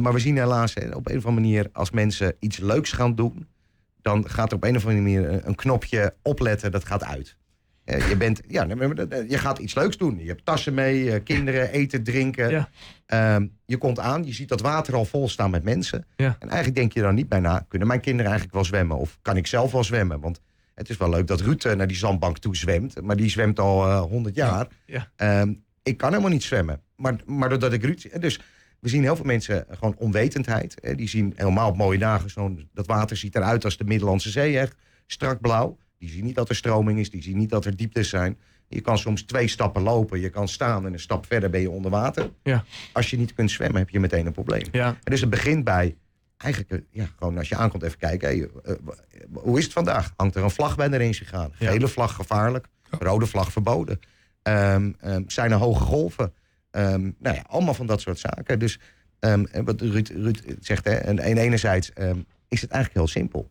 Maar 0.00 0.12
we 0.12 0.18
zien 0.18 0.36
helaas 0.36 0.74
op 0.74 1.08
een 1.08 1.16
of 1.16 1.26
andere 1.26 1.32
manier, 1.32 1.68
als 1.72 1.90
mensen 1.90 2.34
iets 2.38 2.58
leuks 2.58 2.92
gaan 2.92 3.14
doen, 3.14 3.46
dan 4.02 4.28
gaat 4.28 4.50
er 4.50 4.56
op 4.56 4.64
een 4.64 4.76
of 4.76 4.86
andere 4.86 5.02
manier 5.02 5.46
een 5.46 5.54
knopje 5.54 6.14
opletten, 6.22 6.70
dat 6.70 6.84
gaat 6.84 7.04
uit. 7.04 7.36
Eh, 7.90 8.08
je, 8.08 8.16
bent, 8.16 8.40
ja, 8.48 8.66
je 9.28 9.38
gaat 9.38 9.58
iets 9.58 9.74
leuks 9.74 9.96
doen. 9.96 10.18
Je 10.18 10.28
hebt 10.28 10.44
tassen 10.44 10.74
mee, 10.74 11.12
eh, 11.12 11.20
kinderen, 11.24 11.70
eten, 11.70 12.02
drinken. 12.02 12.50
Ja. 12.50 12.68
Ehm, 13.06 13.46
je 13.66 13.76
komt 13.76 13.98
aan, 13.98 14.24
je 14.24 14.32
ziet 14.32 14.48
dat 14.48 14.60
water 14.60 14.94
al 14.94 15.04
vol 15.04 15.28
staan 15.28 15.50
met 15.50 15.62
mensen. 15.62 16.06
Ja. 16.16 16.36
En 16.38 16.48
eigenlijk 16.48 16.76
denk 16.76 16.92
je 16.92 17.00
dan 17.00 17.14
niet 17.14 17.28
bij 17.28 17.40
na, 17.40 17.64
kunnen 17.68 17.88
mijn 17.88 18.00
kinderen 18.00 18.30
eigenlijk 18.30 18.54
wel 18.54 18.64
zwemmen? 18.64 18.96
Of 18.96 19.18
kan 19.22 19.36
ik 19.36 19.46
zelf 19.46 19.72
wel 19.72 19.84
zwemmen? 19.84 20.20
Want 20.20 20.40
het 20.74 20.88
is 20.88 20.96
wel 20.96 21.10
leuk 21.10 21.26
dat 21.26 21.40
Ruud 21.40 21.64
eh, 21.64 21.76
naar 21.76 21.86
die 21.86 21.96
zandbank 21.96 22.38
toe 22.38 22.56
zwemt. 22.56 23.02
Maar 23.02 23.16
die 23.16 23.30
zwemt 23.30 23.58
al 23.58 23.86
eh, 23.86 24.00
100 24.00 24.34
jaar. 24.34 24.66
Ja. 24.86 25.10
Ehm, 25.16 25.52
ik 25.82 25.96
kan 25.96 26.08
helemaal 26.08 26.30
niet 26.30 26.42
zwemmen. 26.42 26.80
Maar, 26.96 27.16
maar 27.26 27.48
doordat 27.48 27.72
ik 27.72 27.84
Ruud... 27.84 28.20
Dus 28.20 28.40
we 28.80 28.88
zien 28.88 29.02
heel 29.02 29.16
veel 29.16 29.24
mensen 29.24 29.66
gewoon 29.70 29.94
onwetendheid. 29.96 30.76
Hè. 30.80 30.94
Die 30.94 31.08
zien 31.08 31.32
helemaal 31.36 31.68
op 31.68 31.76
mooie 31.76 31.98
dagen... 31.98 32.30
Zo'n, 32.30 32.68
dat 32.74 32.86
water 32.86 33.16
ziet 33.16 33.36
eruit 33.36 33.64
als 33.64 33.76
de 33.76 33.84
Middellandse 33.84 34.30
Zee. 34.30 34.58
Echt 34.58 34.76
strak 35.06 35.40
blauw. 35.40 35.78
Die 36.00 36.08
zien 36.10 36.24
niet 36.24 36.34
dat 36.34 36.48
er 36.48 36.54
stroming 36.54 36.98
is. 36.98 37.10
Die 37.10 37.22
zien 37.22 37.36
niet 37.38 37.50
dat 37.50 37.64
er 37.64 37.76
dieptes 37.76 38.08
zijn. 38.08 38.38
Je 38.68 38.80
kan 38.80 38.98
soms 38.98 39.22
twee 39.22 39.48
stappen 39.48 39.82
lopen. 39.82 40.20
Je 40.20 40.28
kan 40.28 40.48
staan 40.48 40.86
en 40.86 40.92
een 40.92 41.00
stap 41.00 41.26
verder 41.26 41.50
ben 41.50 41.60
je 41.60 41.70
onder 41.70 41.90
water. 41.90 42.30
Ja. 42.42 42.64
Als 42.92 43.10
je 43.10 43.16
niet 43.18 43.34
kunt 43.34 43.50
zwemmen 43.50 43.78
heb 43.78 43.88
je 43.90 44.00
meteen 44.00 44.26
een 44.26 44.32
probleem. 44.32 44.62
Ja. 44.72 44.86
En 44.88 45.10
dus 45.10 45.20
het 45.20 45.30
begint 45.30 45.64
bij... 45.64 45.96
Eigenlijk, 46.36 46.72
eh, 46.72 46.78
ja, 46.90 47.08
gewoon 47.18 47.38
als 47.38 47.48
je 47.48 47.56
aankomt 47.56 47.82
even 47.82 47.98
kijken. 47.98 48.28
hey, 48.28 48.48
eh, 48.64 48.74
w- 49.30 49.38
hoe 49.38 49.58
is 49.58 49.64
het 49.64 49.72
vandaag? 49.72 50.12
Hangt 50.16 50.34
er 50.36 50.42
een 50.42 50.50
vlag 50.50 50.76
bij 50.76 50.88
de 50.88 50.96
range 50.98 51.12
gegaan? 51.14 51.52
Ja. 51.58 51.70
Gele 51.70 51.88
vlag 51.88 52.14
gevaarlijk. 52.14 52.66
Rode 52.98 53.26
vlag 53.26 53.52
verboden. 53.52 54.00
Ehm, 54.42 54.92
ehm, 55.00 55.22
zijn 55.26 55.50
er 55.50 55.56
hoge 55.58 55.84
golven? 55.84 56.32
Ehm, 56.70 57.10
nou 57.18 57.36
ja, 57.36 57.44
allemaal 57.46 57.74
van 57.74 57.86
dat 57.86 58.00
soort 58.00 58.18
zaken. 58.18 58.58
Dus 58.58 58.78
wat 59.64 59.80
Ruud, 59.80 60.08
Ruud 60.08 60.38
zegt, 60.60 60.84
hè, 60.84 60.92
en, 60.94 61.18
en 61.18 61.36
enerzijds 61.38 61.90
is 62.48 62.60
het 62.60 62.70
eigenlijk 62.70 62.94
heel 62.94 63.08
simpel. 63.08 63.50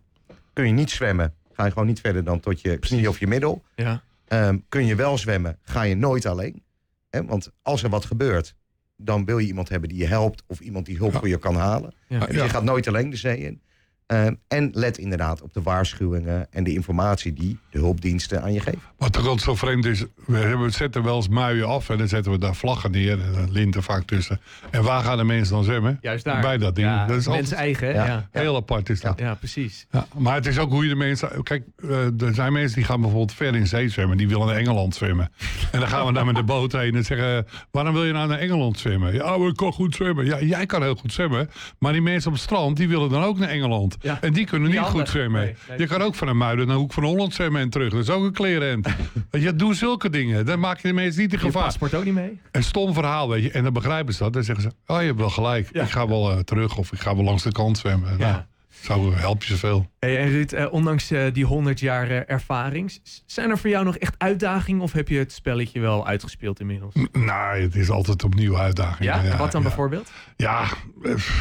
Kun 0.54 0.68
je 0.68 0.74
niet 0.74 0.90
zwemmen, 0.92 1.34
ga 1.60 1.66
je 1.66 1.72
gewoon 1.72 1.88
niet 1.88 2.00
verder 2.00 2.24
dan 2.24 2.40
tot 2.40 2.62
je 2.62 2.78
knie 2.78 3.10
of 3.10 3.20
je 3.20 3.28
middel. 3.28 3.64
Ja. 3.76 4.04
Ehm, 4.28 4.58
kun 4.70 4.86
je 4.86 4.96
wel 4.96 5.18
zwemmen, 5.18 5.58
ga 5.62 5.82
je 5.82 5.96
nooit 5.96 6.26
alleen. 6.26 6.64
Want 7.10 7.52
als 7.62 7.84
er 7.84 7.90
wat 7.90 8.06
gebeurt, 8.06 8.56
dan 8.98 9.26
wil 9.26 9.38
je 9.38 9.48
iemand 9.48 9.70
hebben 9.70 9.90
die 9.90 9.98
je 9.98 10.08
helpt... 10.08 10.44
of 10.48 10.60
iemand 10.60 10.86
die 10.86 10.98
hulp 10.98 11.14
Ja. 11.14 11.20
voor 11.20 11.28
je 11.28 11.38
kan 11.38 11.56
halen. 11.56 11.94
Ja. 12.08 12.20
Dus 12.26 12.36
je 12.36 12.50
gaat 12.50 12.64
nooit 12.64 12.88
alleen 12.88 13.10
de 13.10 13.16
zee 13.16 13.38
in. 13.38 13.62
Ehm, 14.10 14.34
en 14.48 14.70
let 14.74 14.98
inderdaad 14.98 15.42
op 15.42 15.54
de 15.54 15.62
waarschuwingen 15.62 16.48
en 16.52 16.64
de 16.64 16.74
informatie 16.74 17.34
die 17.34 17.58
de 17.70 17.80
hulpdiensten 17.80 18.42
aan 18.42 18.54
je 18.54 18.60
geven. 18.60 18.82
Wat 18.98 19.14
toch 19.14 19.24
altijd 19.24 19.42
zo 19.42 19.56
vreemd 19.56 19.86
is, 19.86 20.06
we 20.26 20.38
hebben, 20.38 20.72
zetten 20.72 21.04
wel 21.04 21.16
eens 21.16 21.28
muien 21.28 21.68
af 21.68 21.90
en 21.90 21.98
dan 21.98 22.08
zetten 22.08 22.32
we 22.32 22.38
daar 22.38 22.56
vlaggen 22.56 22.92
neer 22.92 23.12
en 23.22 23.34
dan 23.34 23.52
linten 23.52 23.84
vaak 23.84 24.04
tussen. 24.04 24.42
En 24.72 24.84
waar 24.84 25.04
gaan 25.04 25.18
de 25.18 25.24
mensen 25.24 25.56
dan 25.56 25.64
zwemmen? 25.64 25.98
Juist 26.02 26.24
daar. 26.24 26.42
Bij 26.42 26.58
dat 26.58 26.76
ding. 26.76 26.88
Ja, 26.88 27.06
dat 27.06 27.18
is 27.18 27.28
mensen 27.28 27.32
altijd 27.32 27.54
eigen? 27.54 27.88
Ja. 27.94 28.06
Ja. 28.06 28.30
Ja. 28.34 28.40
heel 28.40 28.56
apart 28.56 28.90
is 28.90 29.02
dat. 29.02 29.40
precies. 29.40 29.86
Ja, 29.92 30.08
maar 30.18 30.36
het 30.36 30.46
is 30.46 30.58
ook 30.58 30.72
hoe 30.72 30.84
je 30.84 30.90
de 30.90 30.96
mensen. 30.96 31.44
Kijk, 31.44 31.64
eh, 31.76 32.22
er 32.22 32.34
zijn 32.34 32.54
mensen 32.54 32.76
die 32.76 32.86
gaan 32.86 33.02
bijvoorbeeld 33.02 33.34
ver 33.34 33.56
in 33.56 33.68
zee 33.68 33.90
zwemmen. 33.90 34.18
Die 34.18 34.28
willen 34.28 34.48
naar 34.48 34.56
Engeland 34.56 34.96
zwemmen. 34.96 35.32
En 35.72 35.80
dan 35.80 35.90
gaan 35.90 36.06
we 36.06 36.14
daar 36.14 36.26
met 36.26 36.36
de 36.36 36.44
boot 36.44 36.72
heen 36.72 36.96
en 36.96 37.06
zeggen: 37.06 37.48
Waarom 37.72 37.94
wil 37.94 38.06
je 38.06 38.14
nou 38.14 38.28
naar 38.28 38.40
Engeland 38.40 38.80
zwemmen? 38.80 39.14
Ja, 39.14 39.38
maar 39.38 39.48
ik 39.48 39.56
kan 39.56 39.74
goed 39.74 39.96
zwemmen. 39.96 40.26
Ja, 40.26 40.42
jij 40.42 40.66
kan 40.66 40.82
heel 40.82 40.96
goed 40.96 41.14
zwemmen. 41.14 41.50
Maar 41.80 41.92
die 41.92 42.02
mensen 42.02 42.28
op 42.28 42.34
het 42.34 42.44
strand 42.44 42.78
die 42.78 42.88
willen 42.88 43.10
dan 43.10 43.24
ook 43.24 43.38
naar 43.38 43.50
Engeland. 43.50 43.98
Ja. 44.02 44.18
En 44.22 44.34
die 44.34 44.46
kunnen 44.46 44.70
Niet 44.70 44.80
niet, 44.80 44.90
goed 44.90 45.08
zwemmen. 45.10 45.42
Nee, 45.42 45.56
nee. 45.70 45.78
Je 45.80 45.88
kan 45.88 46.02
ook 46.02 46.16
van 46.16 46.28
een 46.28 46.38
muiden 46.38 46.68
naar 46.68 46.76
Hoek 46.76 46.94
van 46.94 47.04
Holland 47.04 47.34
zwemmen 47.34 47.62
en 47.62 47.70
terug. 47.70 47.92
Dat 47.92 48.02
is 48.02 48.10
ook 48.10 48.24
een 48.24 48.34
klerenhemd. 48.34 48.88
Weet 49.32 49.42
je, 49.42 49.56
doe 49.56 49.74
zulke 49.76 50.10
dingen. 50.10 50.46
Dan 50.46 50.60
maak 50.60 50.80
je 50.80 50.88
de 50.88 50.94
mensen 50.94 51.22
niet 51.22 51.34
in 51.34 51.40
Je 51.40 51.46
gevaar. 51.46 51.64
paspoort 51.64 51.94
ook 51.96 52.06
niet 52.06 52.14
mee? 52.14 52.40
Een 52.52 52.64
stom 52.64 52.94
verhaal, 52.94 53.30
weet 53.30 53.44
je. 53.44 53.52
En 53.52 53.64
dan 53.64 53.74
begrijpen 53.74 54.14
ze 54.14 54.24
dat. 54.24 54.34
Dan 54.34 54.44
zeggen 54.44 54.64
ze: 54.64 54.94
Oh, 54.94 55.00
je 55.00 55.06
hebt 55.08 55.20
wel 55.20 55.30
gelijk. 55.30 55.70
Ja. 55.72 55.84
Ik 55.84 55.90
ga 55.90 56.08
wel 56.08 56.32
eh, 56.32 56.38
terug 56.40 56.78
of 56.78 56.92
ik 56.92 57.00
ga 57.00 57.16
wel 57.16 57.24
langs 57.24 57.44
de 57.44 57.52
kant 57.52 57.78
zwemmen. 57.78 58.18
Ja. 58.18 58.32
Nou, 58.32 58.42
zo 58.82 59.14
help 59.14 59.44
je 59.44 59.48
zoveel. 59.54 59.90
Hey, 60.00 60.18
en 60.18 60.30
Ruud, 60.30 60.52
eh, 60.52 60.74
ondanks 60.74 61.12
eh, 61.12 61.24
die 61.34 61.46
100 61.46 61.80
jaar 61.80 62.10
eh, 62.10 62.22
ervaring, 62.28 63.00
zijn 63.26 63.50
er 63.50 63.58
voor 63.58 63.70
jou 63.70 63.86
nog 63.86 63.98
echt 63.98 64.16
uitdagingen 64.18 64.82
of 64.82 64.92
heb 64.92 65.08
je 65.08 65.18
het 65.18 65.32
spelletje 65.32 65.80
wel 65.80 66.08
uitgespeeld 66.08 66.60
inmiddels? 66.60 66.94
Nou, 67.12 67.62
het 67.62 67.76
is 67.76 67.90
altijd 67.90 68.24
opnieuw 68.24 68.58
uitdagingen. 68.58 69.24
Ja? 69.24 69.38
Wat 69.38 69.52
dan 69.52 69.62
ja. 69.62 69.68
bijvoorbeeld? 69.68 70.12
Ja, 70.36 70.66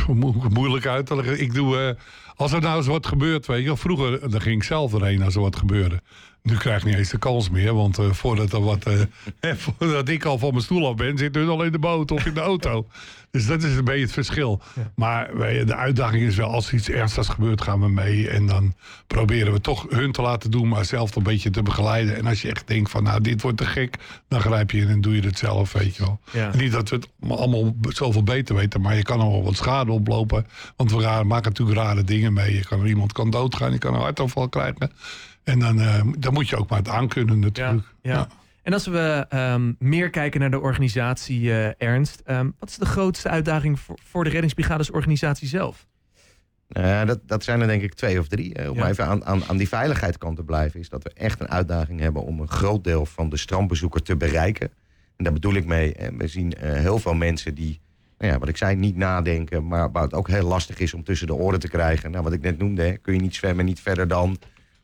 mo- 0.09 0.45
moeilijk 0.53 0.87
uit 0.87 1.07
te 1.07 1.17
leggen. 1.17 1.41
Ik 1.41 1.55
doe, 1.55 1.79
eh, 1.79 1.95
als 2.39 2.53
er 2.53 2.61
nou 2.61 2.77
eens 2.77 2.87
wat 2.87 3.07
gebeurt, 3.07 3.47
weet 3.47 3.61
je 3.61 3.67
wel, 3.67 3.77
vroeger 3.77 4.31
dan 4.31 4.41
ging 4.41 4.57
ik 4.57 4.63
zelf 4.63 4.95
erheen 4.95 5.23
als 5.23 5.35
er 5.35 5.41
wat 5.41 5.57
gebeurde. 5.57 6.01
Nu 6.43 6.57
krijg 6.57 6.79
ik 6.79 6.85
niet 6.85 6.95
eens 6.95 7.11
de 7.11 7.19
kans 7.19 7.51
meer, 7.51 7.75
want 7.75 7.99
eh, 7.99 8.11
voordat, 8.11 8.53
er 8.53 8.63
wat, 8.63 8.85
eh, 9.41 9.53
voordat 9.57 10.09
ik 10.09 10.25
al 10.25 10.39
van 10.39 10.51
mijn 10.51 10.63
stoel 10.63 10.89
af 10.89 10.95
ben, 10.95 11.19
zit 11.19 11.35
hun 11.35 11.49
al 11.49 11.63
in 11.63 11.73
de 11.73 11.79
boot 11.79 12.11
of 12.11 12.27
in 12.27 12.35
de 12.35 12.41
auto. 12.41 12.87
Dus 13.31 13.47
dat 13.47 13.63
is 13.63 13.77
een 13.77 13.85
beetje 13.85 14.03
het 14.03 14.13
verschil. 14.13 14.61
Maar 14.95 15.53
je, 15.53 15.65
de 15.65 15.75
uitdaging 15.75 16.23
is 16.23 16.37
wel, 16.37 16.49
als 16.49 16.69
er 16.69 16.75
iets 16.75 16.89
ernstigs 16.89 17.29
gebeurt, 17.29 17.63
gaan 17.63 17.81
we 17.81 17.89
mee. 17.89 18.29
En 18.29 18.47
dan 18.47 18.75
proberen 19.07 19.53
we 19.53 19.61
toch 19.61 19.87
hun 19.89 20.13
te 20.13 20.23
laten 20.23 20.51
doen, 20.51 20.69
maar 20.69 20.85
zelf 20.85 21.17
een 21.17 21.23
beetje 21.23 21.51
te 21.51 21.63
begeleiden. 21.63 22.17
En 22.17 22.27
als 22.27 22.43
je 22.43 22.51
echt 22.51 22.67
denkt 22.67 22.91
van, 22.91 23.03
nou, 23.03 23.21
dit 23.21 23.43
wordt 23.43 23.57
te 23.57 23.65
gek, 23.65 23.97
dan 24.29 24.41
grijp 24.41 24.71
je 24.71 24.81
in 24.81 24.89
en 24.89 25.01
doe 25.01 25.15
je 25.15 25.23
het 25.23 25.39
zelf, 25.39 25.73
weet 25.73 25.97
je 25.97 26.03
wel. 26.03 26.21
Ja. 26.33 26.51
Niet 26.57 26.73
dat 26.73 26.89
we 26.89 26.97
het 26.97 27.09
allemaal 27.29 27.77
zoveel 27.89 28.23
beter 28.23 28.55
weten, 28.55 28.81
maar 28.81 28.97
je 28.97 29.03
kan 29.03 29.19
wel 29.19 29.43
wat 29.43 29.57
schade 29.57 29.93
oplopen. 29.93 30.47
Want 30.77 30.91
we 30.91 31.23
maken 31.25 31.51
natuurlijk 31.51 31.79
rare 31.79 32.05
dingen 32.05 32.28
mee. 32.33 32.55
Je 32.55 32.65
kan, 32.65 32.87
iemand 32.87 33.13
kan 33.13 33.31
doodgaan, 33.31 33.73
je 33.73 33.79
kan 33.79 33.95
een 33.95 34.01
hartaanval 34.01 34.49
krijgen. 34.49 34.91
En 35.45 35.59
dan, 35.59 35.81
eh, 35.81 36.03
dan 36.19 36.33
moet 36.33 36.49
je 36.49 36.57
ook 36.57 36.69
maar 36.69 36.79
het 36.79 36.89
aankunnen 36.89 37.39
natuurlijk. 37.39 37.87
Ja. 38.03 38.29
En 38.63 38.73
als 38.73 38.87
we 38.87 39.27
ehm, 39.29 39.73
meer 39.79 40.11
kijken 40.11 40.41
naar 40.41 40.51
de 40.51 40.61
organisatie 40.61 41.53
eh, 41.53 41.89
Ernst, 41.89 42.23
ehm, 42.25 42.51
wat 42.59 42.69
is 42.69 42.77
de 42.77 42.87
grootste 42.87 43.29
uitdaging 43.29 43.81
voor, 43.81 43.99
voor 44.05 44.25
de 44.25 44.31
reddingsbrigades 44.31 44.91
organisatie 44.91 45.49
zelf? 45.49 45.87
Nou 46.69 46.87
ja, 46.87 47.05
dat, 47.05 47.21
dat 47.27 47.45
zijn 47.45 47.61
er 47.61 47.67
denk 47.67 47.83
ik 47.83 47.95
twee 47.95 48.19
of 48.19 48.29
drie. 48.29 48.55
Eh, 48.55 48.71
om 48.71 48.77
Ja. 48.77 48.89
even 48.89 49.07
aan, 49.07 49.25
aan, 49.25 49.45
aan 49.45 49.57
die 49.57 49.69
veiligheidskant 49.69 50.37
te 50.37 50.45
blijven, 50.45 50.81
is 50.81 50.89
dat 50.89 51.03
we 51.03 51.11
echt 51.15 51.41
een 51.41 51.49
uitdaging 51.49 52.01
hebben 52.01 52.23
om 52.23 52.41
een 52.41 52.49
groot 52.51 52.85
deel 52.85 53.07
van 53.07 53.29
de 53.29 53.37
strandbezoeker 53.37 54.03
te 54.03 54.17
bereiken. 54.17 54.71
En 55.17 55.25
daar 55.25 55.33
bedoel 55.33 55.55
ik 55.55 55.65
mee, 55.67 55.95
we 56.17 56.29
zien 56.29 56.53
eh, 56.55 56.73
heel 56.73 56.99
veel 56.99 57.15
mensen 57.15 57.55
die, 57.55 57.81
nou 58.19 58.33
ja, 58.33 58.39
wat 58.39 58.49
ik 58.49 58.57
zei, 58.57 58.77
niet 58.77 58.97
nadenken, 58.97 59.67
maar 59.67 59.91
waar 59.91 60.03
het 60.03 60.15
ook 60.15 60.29
heel 60.29 60.47
lastig 60.47 60.79
is 60.79 60.95
om 60.95 61.05
tussen 61.05 61.27
de 61.27 61.35
oren 61.35 61.61
te 61.61 61.69
krijgen. 61.69 62.11
Nou, 62.11 62.25
wat 62.25 62.33
ik 62.33 62.41
net 62.41 62.59
noemde, 62.59 62.83
hè, 62.83 62.93
kun 62.97 63.15
je 63.15 63.21
niet 63.21 63.35
zwemmen, 63.35 63.65
niet 63.65 63.81
verder 63.81 64.09
dan, 64.09 64.39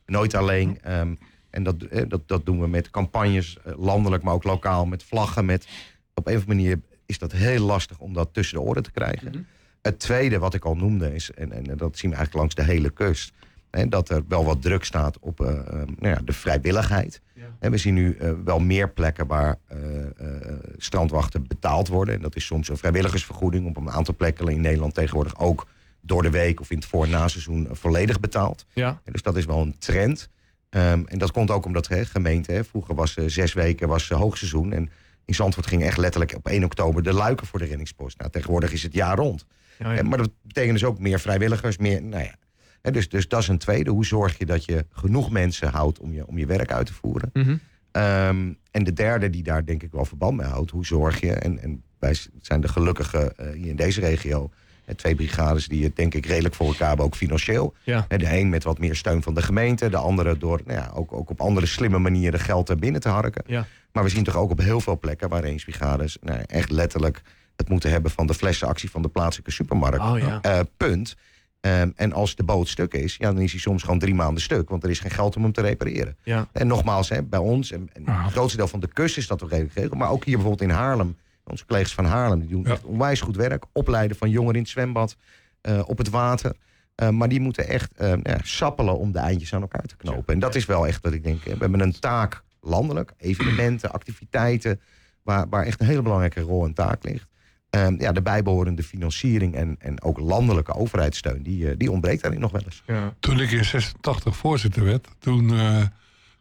nooit 0.07 0.35
alleen. 0.35 0.79
Ehm, 0.83 1.15
en 1.51 1.63
dat, 1.63 1.83
eh, 1.83 2.03
dat, 2.09 2.29
dat 2.29 2.47
doen 2.47 2.61
we 2.61 2.69
met 2.69 2.91
campagnes, 2.91 3.59
eh, 3.65 3.73
landelijk, 3.77 4.23
maar 4.23 4.35
ook 4.35 4.45
lokaal, 4.45 4.87
met 4.87 5.03
vlaggen. 5.03 5.45
Met, 5.45 5.67
op 6.15 6.27
een 6.27 6.37
of 6.37 6.41
andere 6.41 6.61
manier 6.61 6.81
is 7.07 7.19
dat 7.19 7.33
heel 7.33 7.65
lastig 7.65 7.99
om 7.99 8.13
dat 8.13 8.29
tussen 8.33 8.57
de 8.57 8.63
oren 8.63 8.83
te 8.83 8.91
krijgen. 8.91 9.47
Het 9.83 9.99
tweede 9.99 10.39
wat 10.39 10.55
ik 10.55 10.65
al 10.65 10.77
noemde 10.77 11.15
is, 11.15 11.31
en, 11.31 11.53
en 11.53 11.77
dat 11.77 11.99
zien 11.99 12.11
we 12.11 12.17
eigenlijk 12.17 12.35
langs 12.35 12.55
de 12.55 12.73
hele 12.73 12.91
kust, 12.91 13.33
hè, 13.71 13.89
dat 13.89 14.09
er 14.09 14.23
wel 14.29 14.45
wat 14.45 14.63
druk 14.63 14.85
staat 14.85 15.19
op 15.19 15.41
eh, 15.41 15.59
eh, 15.59 15.67
nou 15.75 16.15
ja, 16.15 16.21
de 16.25 16.33
vrijwilligheid. 16.33 17.21
En 17.65 17.71
we 17.71 17.79
zien 17.79 17.95
nu 17.95 18.17
eh, 18.17 18.31
wel 18.45 18.59
meer 18.59 18.91
plekken 18.91 19.27
waar 19.27 19.57
eh, 19.67 19.79
eh, 20.05 20.53
strandwachten 20.77 21.47
betaald 21.47 21.89
worden. 21.89 22.15
En 22.15 22.21
dat 22.21 22.37
is 22.37 22.47
soms 22.47 22.69
een 22.69 22.77
vrijwilligersvergoeding 22.77 23.67
op 23.67 23.77
een 23.77 23.91
aantal 23.91 24.15
plekken 24.17 24.49
in 24.49 24.61
Nederland 24.61 24.95
tegenwoordig 24.95 25.39
ook 25.39 25.67
door 26.01 26.23
de 26.23 26.31
week 26.31 26.61
of 26.61 26.71
in 26.71 26.77
het 26.77 26.87
voor- 26.87 27.05
en 27.05 27.11
naseizoen 27.11 27.69
volledig 27.71 28.21
betaald. 28.21 28.67
Ja. 28.73 29.01
En 29.05 29.13
dus 29.13 29.23
dat 29.23 29.37
is 29.37 29.45
wel 29.45 29.61
een 29.61 29.79
trend. 29.79 30.29
Ehm, 30.71 31.03
en 31.07 31.19
dat 31.19 31.33
komt 31.33 31.51
ook 31.51 31.65
omdat 31.65 31.89
hè, 31.89 32.05
gemeente, 32.05 32.53
hè, 32.53 32.65
vroeger 32.65 32.95
was 32.95 33.17
eh, 33.17 33.25
zes 33.27 33.53
weken 33.53 33.89
was, 33.89 34.09
hoogseizoen. 34.09 34.73
En 34.73 34.91
in 35.25 35.35
Zandvoort 35.35 35.67
ging 35.67 35.83
echt 35.83 35.99
letterlijk 35.99 36.35
op 36.37 36.49
1 36.49 36.65
oktober 36.65 37.03
de 37.03 37.13
luiken 37.13 37.47
voor 37.47 37.59
de 37.59 37.65
reddingspost. 37.65 38.19
Nou, 38.19 38.31
tegenwoordig 38.31 38.73
is 38.73 38.83
het 38.83 38.95
jaar 38.95 39.17
rond. 39.17 39.47
Ja, 39.79 39.93
ja. 39.93 40.03
Maar 40.03 40.19
dat 40.19 40.31
betekent 40.43 40.79
dus 40.79 40.89
ook 40.89 40.99
meer 40.99 41.21
vrijwilligers, 41.21 41.77
meer, 41.77 42.03
nou 42.03 42.23
ja. 42.23 42.35
Dus, 42.93 43.09
dus 43.09 43.29
dat 43.29 43.41
is 43.41 43.49
een 43.49 43.59
tweede. 43.59 43.91
Hoe 43.91 44.05
zorg 44.07 44.39
je 44.39 44.47
dat 44.47 44.65
je 44.65 44.87
genoeg 44.93 45.31
mensen 45.31 45.69
houdt 45.69 45.99
om 45.99 46.13
je, 46.13 46.27
om 46.27 46.39
je 46.39 46.47
werk 46.47 46.73
uit 46.73 46.87
te 46.87 46.93
voeren? 46.93 47.31
Mhm. 47.33 47.57
Ehm, 47.91 48.53
en 48.71 48.85
de 48.85 48.93
derde 48.93 49.31
die 49.31 49.43
daar 49.43 49.65
denk 49.65 49.83
ik 49.83 49.93
wel 49.93 50.05
verband 50.05 50.37
mee 50.37 50.47
houdt. 50.47 50.71
Hoe 50.71 50.87
zorg 50.87 51.21
je, 51.21 51.33
en, 51.33 51.59
en 51.59 51.83
wij 51.99 52.17
zijn 52.41 52.61
de 52.61 52.69
gelukkige 52.69 53.33
eh, 53.37 53.51
hier 53.51 53.67
in 53.67 53.77
deze 53.77 54.01
regio... 54.01 54.51
eh, 54.85 54.95
twee 54.95 55.15
brigades 55.15 55.69
die 55.69 55.85
het 55.85 55.97
denk 55.97 56.15
ik 56.15 56.27
redelijk 56.27 56.55
voor 56.55 56.67
elkaar 56.67 56.89
hebben, 56.89 57.07
ook 57.07 57.15
financieel. 57.15 57.75
Ja. 57.83 58.05
De 58.09 58.39
een 58.39 58.49
met 58.49 58.65
wat 58.65 58.79
meer 58.79 58.97
steun 58.97 59.23
van 59.23 59.35
de 59.35 59.43
gemeente. 59.43 59.89
De 59.89 59.97
andere 59.97 60.39
door 60.39 60.61
nou 60.65 60.79
ja, 60.79 60.91
ook, 60.95 61.13
ook 61.13 61.31
op 61.31 61.41
andere 61.41 61.67
slimme 61.67 61.99
manieren 61.99 62.41
geld 62.41 62.69
er 62.69 62.79
binnen 62.79 63.01
te 63.01 63.09
harken. 63.09 63.43
Ja. 63.47 63.67
Maar 63.93 64.03
we 64.03 64.09
zien 64.09 64.25
toch 64.25 64.37
ook 64.37 64.51
op 64.51 64.59
heel 64.59 64.81
veel 64.81 64.99
plekken 64.99 65.29
waar 65.29 65.41
reddingsbrigades... 65.41 66.17
Nou, 66.21 66.41
echt 66.47 66.71
letterlijk 66.71 67.23
het 67.57 67.69
moeten 67.69 67.91
hebben 67.91 68.11
van 68.11 68.27
de 68.27 68.35
flessenactie 68.35 68.91
van 68.91 69.03
de 69.03 69.09
plaatselijke 69.09 69.53
supermarkt. 69.53 70.05
Oh 70.05 70.19
ja. 70.19 70.39
Eh, 70.43 70.61
punt. 70.77 71.17
Ehm, 71.65 71.91
en 71.97 72.13
als 72.13 72.35
de 72.37 72.43
boot 72.43 72.69
stuk 72.69 72.95
is, 72.95 73.17
ja, 73.17 73.33
dan 73.33 73.43
is 73.43 73.51
hij 73.51 73.61
soms 73.61 73.83
gewoon 73.83 73.99
drie 73.99 74.15
maanden 74.15 74.43
stuk. 74.43 74.69
Want 74.69 74.85
er 74.85 74.91
is 74.91 74.99
geen 75.01 75.11
geld 75.11 75.37
om 75.37 75.43
hem 75.43 75.53
te 75.53 75.61
repareren. 75.61 76.17
Ja. 76.23 76.49
En 76.53 76.67
nogmaals, 76.67 77.09
hè, 77.09 77.23
bij 77.23 77.39
ons, 77.39 77.71
en, 77.73 77.89
en 77.93 78.09
het 78.09 78.33
grootste 78.33 78.57
deel 78.57 78.69
van 78.69 78.81
de 78.81 78.87
kust 78.93 79.17
is 79.17 79.27
dat 79.27 79.39
toch 79.39 79.49
geregeld. 79.49 79.95
Maar 79.95 80.11
ook 80.11 80.25
hier 80.25 80.37
bijvoorbeeld 80.37 80.71
in 80.71 80.77
Haarlem. 80.77 81.17
Onze 81.45 81.67
collega's 81.67 81.95
van 81.95 82.05
Haarlem 82.05 82.41
die 82.41 82.49
doen 82.49 82.63
Ja. 82.63 82.71
echt 82.71 82.85
onwijs 82.85 83.21
goed 83.21 83.37
werk. 83.37 83.65
Opleiden 83.73 84.17
van 84.17 84.31
jongeren 84.31 84.55
in 84.55 84.61
het 84.61 84.71
zwembad, 84.71 85.17
eh, 85.61 85.81
op 85.87 85.99
het 85.99 86.11
water. 86.11 86.53
Eh, 86.95 87.09
maar 87.09 87.29
die 87.29 87.41
moeten 87.41 87.69
echt 87.69 87.93
eh, 87.97 88.13
ja, 88.23 88.39
sappelen 88.43 88.99
om 88.99 89.13
de 89.13 89.19
eindjes 89.19 89.55
aan 89.55 89.61
elkaar 89.61 89.85
te 89.87 89.97
knopen. 89.97 90.35
En 90.35 90.41
dat 90.41 90.55
is 90.55 90.67
wel 90.67 90.87
echt 90.87 91.03
wat 91.03 91.13
ik 91.13 91.25
denk. 91.25 91.45
hè. 91.45 91.53
We 91.53 91.59
hebben 91.59 91.81
een 91.81 91.99
taak 92.01 92.43
landelijk. 92.61 93.13
Evenementen, 93.17 93.93
activiteiten. 93.93 94.81
Waar, 95.23 95.49
waar 95.49 95.65
echt 95.65 95.81
een 95.81 95.87
hele 95.87 96.03
belangrijke 96.03 96.41
rol 96.41 96.65
en 96.65 96.75
taak 96.75 97.05
ligt. 97.05 97.27
Ehm, 97.75 97.95
ja, 98.01 98.13
de 98.13 98.23
bijbehorende 98.23 98.83
financiering 98.83 99.55
en, 99.55 99.77
en 99.79 100.03
ook 100.03 100.19
landelijke 100.19 100.75
overheidssteun, 100.75 101.43
die, 101.43 101.69
eh, 101.71 101.75
die 101.79 101.91
ontbreekt 101.91 102.23
daarin 102.23 102.41
nog 102.41 102.53
wel 102.53 102.63
eens. 102.65 102.83
Ja. 102.87 103.15
Toen 103.21 103.41
ik 103.41 103.51
in 103.51 103.65
86 103.65 104.37
voorzitter 104.37 104.85
werd, 104.85 105.09
toen 105.19 105.55
eh, 105.59 105.83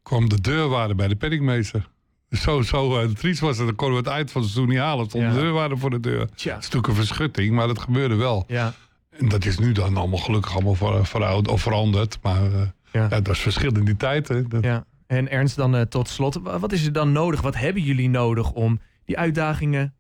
kwam 0.03 0.29
de 0.29 0.41
deurwaarde 0.41 0.95
bij 0.95 1.07
de 1.07 1.15
penningmeester. 1.15 1.89
Zo, 2.29 2.61
zo 2.61 3.01
uh, 3.03 3.09
triest 3.09 3.39
was 3.39 3.57
het. 3.57 3.65
Dan 3.67 3.75
konden 3.75 3.97
we 3.97 4.03
het 4.09 4.13
eind 4.17 4.31
van 4.31 4.41
het 4.41 4.51
seizoen 4.51 4.73
niet 4.73 4.83
halen. 4.83 5.05
Stond 5.05 5.23
Ja. 5.23 5.29
de 5.33 5.39
deurwaarde 5.39 5.77
voor 5.77 5.89
de 5.89 5.99
deur. 5.99 6.27
Tja. 6.35 6.53
Het 6.53 6.63
is 6.63 6.69
natuurlijk 6.69 6.87
een 6.87 6.95
verschutting, 7.05 7.55
maar 7.55 7.67
dat 7.67 7.79
gebeurde 7.79 8.15
wel. 8.15 8.43
Ja, 8.47 8.73
En 9.09 9.29
dat 9.29 9.45
is 9.45 9.57
nu 9.57 9.71
dan 9.71 9.97
allemaal 9.97 10.19
gelukkig 10.19 10.53
allemaal 10.53 10.75
ver, 10.75 11.05
veroud- 11.05 11.47
of 11.47 11.61
veranderd. 11.61 12.19
Maar 12.21 12.43
eh, 12.53 12.61
Ja. 12.91 13.07
ja. 13.09 13.19
dat 13.19 13.29
is 13.29 13.39
verschil 13.39 13.71
in 13.75 13.85
die 13.85 13.97
tijd. 13.97 14.27
Hè. 14.27 14.47
Dat- 14.47 14.63
ja. 14.63 14.85
En 15.07 15.29
Ernst, 15.31 15.55
dan 15.55 15.75
eh, 15.75 15.81
tot 15.81 16.09
slot. 16.09 16.39
wa- 16.43 16.59
Wat 16.59 16.71
is 16.71 16.85
er 16.85 16.93
dan 16.93 17.11
nodig? 17.11 17.41
Wat 17.41 17.55
hebben 17.55 17.81
jullie 17.81 18.09
nodig 18.09 18.51
om 18.51 18.79
die 19.05 19.17
uitdagingen 19.17 19.93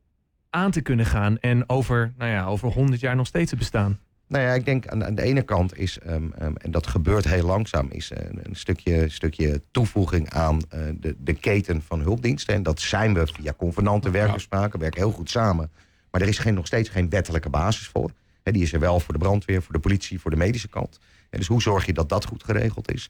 aan 0.53 0.71
te 0.71 0.81
kunnen 0.81 1.05
gaan 1.05 1.39
en 1.39 1.69
over, 1.69 2.13
nou 2.17 2.31
ja, 2.31 2.45
over 2.45 2.69
100 2.69 3.01
jaar 3.01 3.15
nog 3.15 3.27
steeds 3.27 3.49
te 3.49 3.55
bestaan? 3.55 3.99
Nou 4.27 4.43
ja, 4.45 4.53
ik 4.53 4.65
denk 4.65 4.87
aan, 4.87 5.05
aan 5.05 5.15
de 5.15 5.21
ene 5.21 5.41
kant 5.41 5.77
is, 5.77 5.99
ehm, 5.99 6.31
ehm, 6.37 6.53
en 6.55 6.71
dat 6.71 6.87
gebeurt 6.87 7.25
heel 7.25 7.45
langzaam, 7.45 7.87
is 7.91 8.11
eh, 8.11 8.25
een 8.43 8.55
stukje, 8.55 9.09
stukje 9.09 9.61
toevoeging 9.71 10.29
aan 10.29 10.61
eh, 10.69 10.79
de, 10.99 11.15
de 11.19 11.33
keten 11.33 11.81
van 11.81 12.01
hulpdiensten. 12.01 12.55
En 12.55 12.63
dat 12.63 12.79
zijn 12.79 13.13
we 13.13 13.27
via 13.27 13.53
convenanten, 13.57 14.11
werkafspraken, 14.11 14.79
werken 14.79 15.01
heel 15.01 15.11
goed 15.11 15.29
samen. 15.29 15.71
Maar 16.11 16.21
er 16.21 16.27
is 16.27 16.37
geen, 16.37 16.53
nog 16.53 16.67
steeds 16.67 16.89
geen 16.89 17.09
wettelijke 17.09 17.49
basis 17.49 17.87
voor. 17.87 18.11
Die 18.43 18.61
is 18.61 18.73
er 18.73 18.79
wel 18.79 18.99
voor 18.99 19.13
de 19.13 19.19
brandweer, 19.19 19.61
voor 19.61 19.73
de 19.73 19.79
politie, 19.79 20.19
voor 20.19 20.31
de 20.31 20.37
medische 20.37 20.69
kant. 20.69 20.99
En 21.29 21.39
dus 21.39 21.47
hoe 21.47 21.61
zorg 21.61 21.85
je 21.85 21.93
dat 21.93 22.09
dat 22.09 22.25
goed 22.25 22.43
geregeld 22.43 22.91
is? 22.91 23.09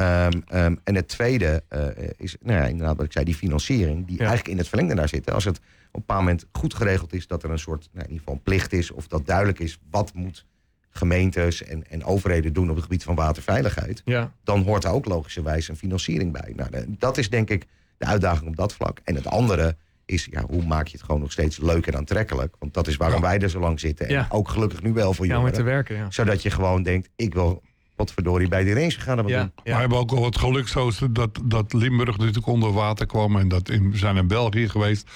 Ehm, 0.00 0.40
ehm, 0.46 0.74
en 0.84 0.94
het 0.94 1.08
tweede 1.08 1.62
eh, 1.68 1.86
is, 2.16 2.36
nou 2.40 2.58
ja, 2.60 2.66
inderdaad 2.66 2.96
wat 2.96 3.04
ik 3.06 3.12
zei, 3.12 3.24
die 3.24 3.34
financiering, 3.34 4.06
die 4.06 4.14
Ja. 4.16 4.20
eigenlijk 4.20 4.48
in 4.48 4.58
het 4.58 4.68
verlengde 4.68 4.94
daar 4.94 5.08
zit. 5.08 5.30
Als 5.30 5.44
het 5.44 5.56
op 5.58 5.62
een 5.92 6.00
bepaald 6.00 6.20
moment 6.20 6.46
goed 6.52 6.74
geregeld 6.74 7.12
is, 7.12 7.26
dat 7.26 7.42
er 7.42 7.50
een 7.50 7.58
soort, 7.58 7.88
nou, 7.92 7.96
in 7.96 8.02
ieder 8.02 8.18
geval 8.18 8.34
een 8.34 8.42
plicht 8.42 8.72
is, 8.72 8.90
of 8.90 9.06
dat 9.08 9.26
duidelijk 9.26 9.58
is, 9.58 9.78
wat 9.90 10.14
moet 10.14 10.46
gemeentes 10.90 11.62
en, 11.64 11.84
en 11.90 12.04
overheden 12.04 12.52
doen 12.52 12.68
op 12.68 12.74
het 12.74 12.84
gebied 12.84 13.02
van 13.04 13.14
waterveiligheid, 13.14 14.02
Ja, 14.04 14.32
dan 14.44 14.62
hoort 14.62 14.84
er 14.84 14.90
ook 14.90 15.04
logischerwijs 15.04 15.68
een 15.68 15.76
financiering 15.76 16.32
bij. 16.32 16.52
Nou, 16.56 16.70
dat 16.98 17.18
is 17.18 17.30
denk 17.30 17.50
ik 17.50 17.66
de 17.98 18.04
uitdaging 18.06 18.48
op 18.48 18.56
dat 18.56 18.74
vlak. 18.74 19.00
En 19.04 19.14
het 19.14 19.26
andere 19.26 19.76
is, 20.04 20.28
ja, 20.30 20.44
hoe 20.48 20.62
maak 20.66 20.86
je 20.86 20.96
het 20.96 21.06
gewoon 21.06 21.20
nog 21.20 21.32
steeds 21.32 21.58
leuk 21.58 21.86
en 21.86 21.96
aantrekkelijk? 21.96 22.54
Want 22.58 22.74
dat 22.74 22.86
is 22.86 22.96
waarom 22.96 23.20
wij 23.20 23.38
er 23.38 23.50
zo 23.50 23.60
lang 23.60 23.80
zitten. 23.80 24.08
En 24.08 24.26
ook 24.30 24.48
gelukkig 24.48 24.82
nu 24.82 24.92
wel 24.92 25.12
voor 25.14 25.24
er 25.24 25.30
te 25.30 25.36
jongeren. 25.36 25.64
werken. 25.64 25.96
Ja. 25.96 26.10
Zodat 26.10 26.42
je 26.42 26.50
gewoon 26.50 26.82
denkt, 26.82 27.08
ik 27.16 27.34
wil 27.34 27.62
wat 28.00 28.12
verdorie 28.12 28.48
bij 28.48 28.64
die 28.64 28.74
range 28.74 28.90
gaan. 28.90 29.16
Wat 29.16 29.28
Ja, 29.28 29.38
doen. 29.38 29.52
Maar 29.54 29.64
ja. 29.64 29.74
we 29.74 29.80
hebben 29.80 29.98
ook 29.98 30.10
wel 30.10 30.24
het 30.24 30.38
geluk 30.38 30.68
zo 30.68 30.90
dat, 31.10 31.40
dat 31.44 31.72
Limburg 31.72 32.18
natuurlijk 32.18 32.46
onder 32.46 32.72
water 32.72 33.06
kwam. 33.06 33.36
En 33.36 33.48
dat 33.48 33.68
in, 33.68 33.90
we 33.90 33.98
zijn 33.98 34.16
in 34.16 34.26
België 34.26 34.68
geweest. 34.68 35.10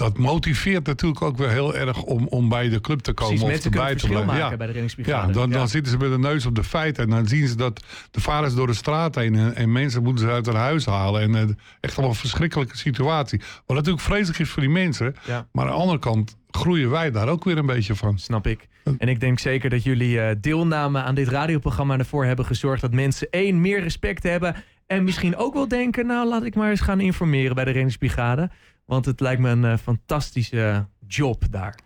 Dat 0.00 0.18
motiveert 0.18 0.86
natuurlijk 0.86 1.22
ook 1.22 1.36
weer 1.36 1.48
heel 1.48 1.74
erg 1.74 2.02
om, 2.02 2.26
om 2.26 2.48
bij 2.48 2.68
de 2.68 2.80
club 2.80 3.00
te 3.00 3.12
komen. 3.12 3.38
Precies, 3.38 3.58
of 3.58 3.64
erbij 3.64 3.94
te 3.94 4.06
blijven. 4.06 4.36
Ja. 4.36 4.48
bij 4.48 4.56
de 4.56 4.64
reddingsbrigade. 4.64 5.26
Ja, 5.26 5.32
dan, 5.32 5.50
Ja. 5.50 5.56
dan 5.56 5.68
zitten 5.68 5.92
ze 5.92 5.98
met 5.98 6.10
de 6.10 6.18
neus 6.18 6.46
op 6.46 6.54
de 6.54 6.64
feiten. 6.64 7.04
En 7.04 7.10
dan 7.10 7.26
zien 7.26 7.48
ze 7.48 7.56
dat 7.56 7.84
de 8.10 8.20
ze 8.20 8.54
door 8.54 8.66
de 8.66 8.74
straat 8.74 9.14
heen. 9.14 9.34
En, 9.34 9.54
en 9.54 9.72
mensen 9.72 10.02
moeten 10.02 10.24
ze 10.24 10.30
uit 10.30 10.46
hun 10.46 10.54
huis 10.54 10.86
halen. 10.86 11.20
En 11.20 11.34
eh, 11.34 11.42
echt 11.80 11.92
allemaal 11.92 12.14
een 12.14 12.20
verschrikkelijke 12.20 12.76
situatie. 12.76 13.40
Wat 13.66 13.76
natuurlijk 13.76 14.04
vreselijk 14.04 14.38
is 14.38 14.48
voor 14.48 14.62
die 14.62 14.70
mensen. 14.70 15.14
Ja. 15.26 15.46
Maar 15.52 15.64
aan 15.64 15.70
de 15.70 15.76
andere 15.76 15.98
kant 15.98 16.36
groeien 16.50 16.90
wij 16.90 17.10
daar 17.10 17.28
ook 17.28 17.44
weer 17.44 17.58
een 17.58 17.66
beetje 17.66 17.94
van. 17.94 18.18
Snap 18.18 18.46
ik. 18.46 18.68
En 18.98 19.08
ik 19.08 19.20
denk 19.20 19.38
zeker 19.38 19.70
dat 19.70 19.82
jullie 19.82 20.20
eh, 20.20 20.36
deelname 20.40 21.02
aan 21.02 21.14
dit 21.14 21.28
radioprogramma 21.28 21.98
ervoor 21.98 22.24
hebben 22.24 22.44
gezorgd 22.44 22.80
dat 22.80 22.92
mensen 22.92 23.30
één 23.30 23.60
meer 23.60 23.80
respect 23.80 24.22
hebben. 24.22 24.56
En 24.86 25.04
misschien 25.04 25.36
ook 25.36 25.54
wel 25.54 25.68
denken, 25.68 26.06
nou 26.06 26.28
laat 26.28 26.44
ik 26.44 26.54
maar 26.54 26.70
eens 26.70 26.80
gaan 26.80 27.00
informeren 27.00 27.54
bij 27.54 27.64
de 27.64 27.70
reddingsbrigade. 27.70 28.50
Want 28.90 29.04
het 29.04 29.20
lijkt 29.20 29.40
me 29.40 29.48
een 29.48 29.64
eh, 29.64 29.76
fantastische 29.82 30.86
job 31.06 31.44
daar. 31.50 31.78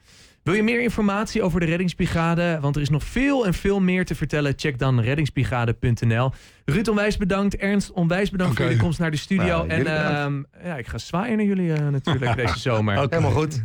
Wil 0.42 0.54
je 0.54 0.62
meer 0.62 0.82
informatie 0.82 1.42
over 1.42 1.60
de 1.60 1.66
reddingsbrigade? 1.66 2.58
Want 2.60 2.76
er 2.76 2.82
is 2.82 2.88
nog 2.88 3.04
veel 3.04 3.46
en 3.46 3.54
veel 3.54 3.80
meer 3.80 4.04
te 4.04 4.14
vertellen. 4.14 4.52
Check 4.56 4.78
dan 4.78 5.00
reddingsbrigade.nl. 5.00 6.32
Ruud 6.64 6.88
onwijs 6.88 7.16
bedankt. 7.16 7.56
Ernst 7.56 7.92
onwijs 7.92 8.30
bedankt 8.30 8.56
voor 8.56 8.70
je 8.70 8.76
komst 8.76 8.98
naar 8.98 9.10
de 9.10 9.16
studio. 9.16 9.44
Nou, 9.44 9.68
en 9.68 9.86
ehm, 9.86 10.42
ja, 10.64 10.76
ik 10.76 10.86
ga 10.86 10.98
zwaaien 10.98 11.36
naar 11.36 11.46
jullie 11.46 11.72
eh, 11.72 11.88
natuurlijk 11.88 12.36
deze 12.46 12.58
zomer. 12.58 12.98
Helemaal 12.98 13.30
goed. 13.30 13.62